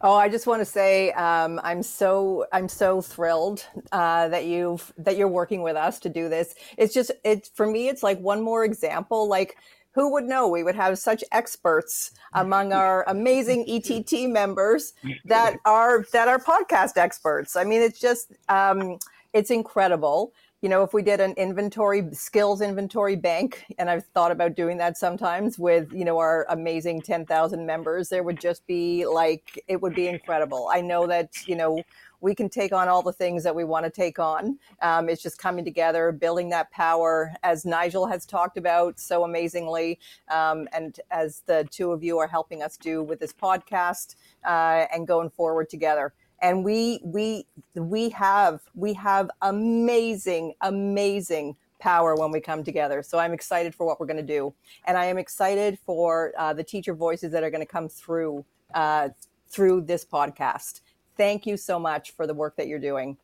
Oh, 0.00 0.14
I 0.14 0.28
just 0.28 0.46
want 0.46 0.60
to 0.60 0.64
say 0.64 1.12
um, 1.12 1.60
I'm 1.62 1.82
so 1.82 2.46
I'm 2.52 2.68
so 2.68 3.00
thrilled 3.00 3.64
uh, 3.92 4.28
that 4.28 4.46
you've 4.46 4.92
that 4.98 5.16
you're 5.16 5.28
working 5.28 5.62
with 5.62 5.76
us 5.76 5.98
to 6.00 6.08
do 6.08 6.28
this. 6.28 6.54
It's 6.76 6.94
just 6.94 7.10
it 7.24 7.50
for 7.54 7.66
me. 7.66 7.88
It's 7.88 8.02
like 8.02 8.18
one 8.18 8.42
more 8.42 8.64
example. 8.64 9.28
Like 9.28 9.56
who 9.92 10.12
would 10.12 10.24
know 10.24 10.48
we 10.48 10.62
would 10.62 10.76
have 10.76 10.98
such 10.98 11.24
experts 11.32 12.12
among 12.32 12.72
our 12.72 13.04
amazing 13.08 13.64
ETT 13.68 14.30
members 14.30 14.92
that 15.24 15.56
are 15.64 16.04
that 16.12 16.28
are 16.28 16.38
podcast 16.38 16.96
experts. 16.96 17.56
I 17.56 17.64
mean, 17.64 17.82
it's 17.82 17.98
just 17.98 18.32
um, 18.48 18.98
it's 19.32 19.50
incredible 19.50 20.32
you 20.60 20.68
know, 20.68 20.82
if 20.82 20.92
we 20.92 21.02
did 21.02 21.20
an 21.20 21.34
inventory 21.34 22.02
skills 22.12 22.60
inventory 22.60 23.14
bank, 23.14 23.64
and 23.78 23.88
I've 23.88 24.06
thought 24.06 24.32
about 24.32 24.56
doing 24.56 24.76
that 24.78 24.98
sometimes 24.98 25.56
with, 25.56 25.92
you 25.92 26.04
know, 26.04 26.18
our 26.18 26.46
amazing 26.48 27.02
10,000 27.02 27.64
members, 27.64 28.08
there 28.08 28.24
would 28.24 28.40
just 28.40 28.66
be 28.66 29.06
like, 29.06 29.62
it 29.68 29.80
would 29.80 29.94
be 29.94 30.08
incredible. 30.08 30.68
I 30.72 30.80
know 30.80 31.06
that, 31.06 31.46
you 31.46 31.54
know, 31.54 31.82
we 32.20 32.34
can 32.34 32.48
take 32.48 32.72
on 32.72 32.88
all 32.88 33.02
the 33.02 33.12
things 33.12 33.44
that 33.44 33.54
we 33.54 33.62
want 33.62 33.84
to 33.84 33.90
take 33.90 34.18
on. 34.18 34.58
Um, 34.82 35.08
it's 35.08 35.22
just 35.22 35.38
coming 35.38 35.64
together, 35.64 36.10
building 36.10 36.48
that 36.48 36.72
power, 36.72 37.32
as 37.44 37.64
Nigel 37.64 38.08
has 38.08 38.26
talked 38.26 38.56
about 38.56 38.98
so 38.98 39.22
amazingly, 39.22 40.00
um, 40.28 40.66
and 40.72 40.98
as 41.12 41.42
the 41.46 41.68
two 41.70 41.92
of 41.92 42.02
you 42.02 42.18
are 42.18 42.26
helping 42.26 42.64
us 42.64 42.76
do 42.76 43.04
with 43.04 43.20
this 43.20 43.32
podcast 43.32 44.16
uh, 44.44 44.86
and 44.92 45.06
going 45.06 45.30
forward 45.30 45.70
together 45.70 46.12
and 46.40 46.64
we 46.64 47.00
we 47.02 47.46
we 47.74 48.08
have 48.10 48.60
we 48.74 48.92
have 48.94 49.30
amazing 49.42 50.54
amazing 50.60 51.56
power 51.80 52.14
when 52.16 52.30
we 52.30 52.40
come 52.40 52.64
together. 52.64 53.02
So 53.02 53.18
i'm 53.18 53.32
excited 53.32 53.74
for 53.74 53.86
what 53.86 54.00
we're 54.00 54.06
going 54.06 54.18
to 54.18 54.22
do. 54.22 54.52
And 54.86 54.96
i 54.96 55.04
am 55.04 55.18
excited 55.18 55.78
for 55.84 56.32
uh, 56.38 56.52
the 56.52 56.64
teacher 56.64 56.94
voices 56.94 57.32
that 57.32 57.42
are 57.42 57.50
going 57.50 57.64
to 57.64 57.72
come 57.72 57.88
through 57.88 58.44
uh, 58.74 59.10
through 59.48 59.82
this 59.82 60.04
podcast. 60.04 60.80
Thank 61.16 61.46
you 61.46 61.56
so 61.56 61.78
much 61.78 62.12
for 62.12 62.26
the 62.26 62.34
work 62.34 62.56
that 62.56 62.68
you're 62.68 62.78
doing. 62.78 63.16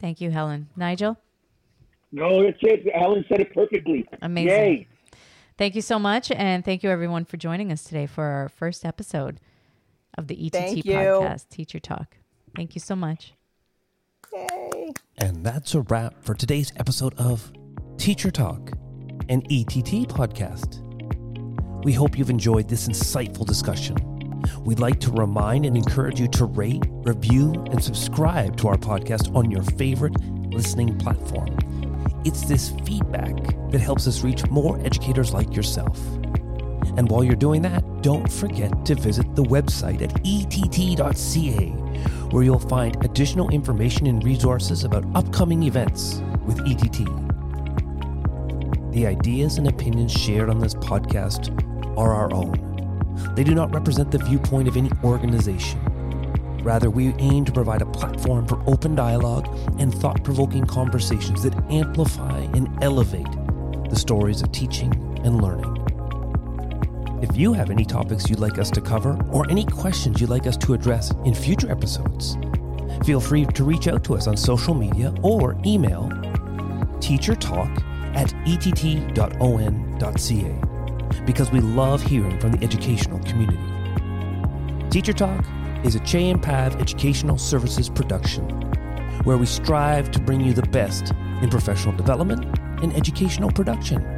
Thank 0.00 0.20
you 0.20 0.30
helen. 0.30 0.68
Nigel? 0.76 1.18
No 2.12 2.42
it's 2.42 2.58
it. 2.62 2.94
Helen 2.94 3.24
said 3.28 3.40
it 3.40 3.52
perfectly. 3.54 4.06
Amazing. 4.22 4.50
Yay. 4.50 4.86
thank 5.56 5.74
you 5.74 5.82
so 5.82 5.98
much 5.98 6.30
and 6.30 6.64
thank 6.64 6.82
you 6.82 6.90
everyone 6.90 7.24
for 7.24 7.36
joining 7.36 7.72
us 7.72 7.84
today 7.84 8.06
for 8.06 8.24
our 8.24 8.48
first 8.48 8.84
episode 8.84 9.40
of 10.18 10.28
the 10.28 10.46
ett 10.46 10.52
podcast 10.52 11.48
teacher 11.48 11.78
talk 11.78 12.16
Thank 12.56 12.74
you 12.74 12.80
so 12.80 12.96
much. 12.96 13.34
Yay. 14.32 14.92
And 15.18 15.44
that's 15.44 15.74
a 15.74 15.82
wrap 15.82 16.14
for 16.22 16.34
today's 16.34 16.72
episode 16.76 17.14
of 17.18 17.52
Teacher 17.98 18.30
Talk, 18.30 18.70
an 19.28 19.42
ETT 19.50 20.08
podcast. 20.08 20.82
We 21.84 21.92
hope 21.92 22.18
you've 22.18 22.30
enjoyed 22.30 22.68
this 22.68 22.88
insightful 22.88 23.46
discussion. 23.46 23.96
We'd 24.64 24.80
like 24.80 25.00
to 25.00 25.10
remind 25.12 25.66
and 25.66 25.76
encourage 25.76 26.18
you 26.18 26.28
to 26.28 26.46
rate, 26.46 26.82
review, 26.88 27.52
and 27.70 27.82
subscribe 27.84 28.56
to 28.58 28.68
our 28.68 28.76
podcast 28.76 29.34
on 29.36 29.50
your 29.50 29.62
favorite 29.62 30.18
listening 30.50 30.96
platform. 30.98 31.58
It's 32.24 32.48
this 32.48 32.70
feedback 32.84 33.36
that 33.70 33.80
helps 33.80 34.06
us 34.06 34.24
reach 34.24 34.46
more 34.46 34.80
educators 34.80 35.34
like 35.34 35.54
yourself. 35.54 36.00
And 36.96 37.10
while 37.10 37.22
you're 37.22 37.36
doing 37.36 37.62
that, 37.62 37.84
don't 38.02 38.30
forget 38.30 38.86
to 38.86 38.94
visit 38.94 39.34
the 39.34 39.42
website 39.42 40.00
at 40.02 40.12
ett.ca, 40.26 41.74
where 42.32 42.42
you'll 42.42 42.58
find 42.58 43.02
additional 43.04 43.48
information 43.50 44.06
and 44.06 44.24
resources 44.24 44.84
about 44.84 45.04
upcoming 45.14 45.62
events 45.62 46.20
with 46.44 46.60
ETT. 46.66 47.04
The 48.92 49.06
ideas 49.06 49.58
and 49.58 49.68
opinions 49.68 50.12
shared 50.12 50.48
on 50.48 50.58
this 50.58 50.74
podcast 50.74 51.50
are 51.98 52.12
our 52.12 52.32
own. 52.32 52.62
They 53.34 53.44
do 53.44 53.54
not 53.54 53.74
represent 53.74 54.10
the 54.10 54.18
viewpoint 54.18 54.68
of 54.68 54.76
any 54.76 54.90
organization. 55.04 55.80
Rather, 56.62 56.90
we 56.90 57.14
aim 57.18 57.44
to 57.44 57.52
provide 57.52 57.82
a 57.82 57.86
platform 57.86 58.46
for 58.46 58.62
open 58.66 58.94
dialogue 58.94 59.46
and 59.78 59.94
thought 59.94 60.24
provoking 60.24 60.64
conversations 60.64 61.42
that 61.42 61.54
amplify 61.70 62.40
and 62.54 62.68
elevate 62.82 63.30
the 63.88 63.96
stories 63.96 64.42
of 64.42 64.50
teaching 64.52 64.92
and 65.24 65.40
learning. 65.40 65.75
If 67.36 67.40
you 67.40 67.52
have 67.52 67.68
any 67.68 67.84
topics 67.84 68.30
you'd 68.30 68.38
like 68.38 68.56
us 68.56 68.70
to 68.70 68.80
cover 68.80 69.22
or 69.30 69.44
any 69.50 69.66
questions 69.66 70.22
you'd 70.22 70.30
like 70.30 70.46
us 70.46 70.56
to 70.56 70.72
address 70.72 71.10
in 71.26 71.34
future 71.34 71.70
episodes, 71.70 72.38
feel 73.04 73.20
free 73.20 73.44
to 73.44 73.62
reach 73.62 73.88
out 73.88 74.02
to 74.04 74.14
us 74.14 74.26
on 74.26 74.38
social 74.38 74.72
media 74.72 75.12
or 75.20 75.54
email 75.66 76.08
teachertalk 76.98 77.70
at 78.16 78.32
ett.on.ca 78.46 78.84
because 81.26 81.52
we 81.52 81.60
love 81.60 82.00
hearing 82.00 82.40
from 82.40 82.52
the 82.52 82.64
educational 82.64 83.18
community. 83.24 83.60
Teacher 84.88 85.12
Talk 85.12 85.44
is 85.84 85.94
a 85.94 86.00
Chey 86.00 86.30
and 86.30 86.42
Pav 86.42 86.80
educational 86.80 87.36
services 87.36 87.90
production 87.90 88.48
where 89.24 89.36
we 89.36 89.44
strive 89.44 90.10
to 90.12 90.20
bring 90.20 90.40
you 90.40 90.54
the 90.54 90.62
best 90.68 91.12
in 91.42 91.50
professional 91.50 91.94
development 91.94 92.46
and 92.82 92.94
educational 92.94 93.50
production. 93.50 94.15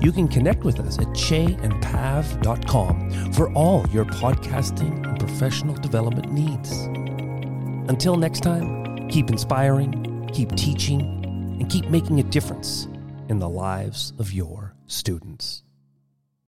You 0.00 0.12
can 0.12 0.28
connect 0.28 0.64
with 0.64 0.78
us 0.78 0.98
at 0.98 1.08
cheyandpav.com 1.08 3.32
for 3.32 3.52
all 3.52 3.84
your 3.88 4.04
podcasting 4.04 5.04
and 5.06 5.18
professional 5.18 5.74
development 5.74 6.32
needs. 6.32 6.70
Until 7.90 8.16
next 8.16 8.40
time, 8.40 9.08
keep 9.08 9.28
inspiring, 9.28 10.30
keep 10.32 10.52
teaching, 10.52 11.00
and 11.60 11.68
keep 11.68 11.88
making 11.88 12.20
a 12.20 12.22
difference 12.22 12.86
in 13.28 13.40
the 13.40 13.48
lives 13.48 14.12
of 14.18 14.32
your 14.32 14.74
students. 14.86 15.64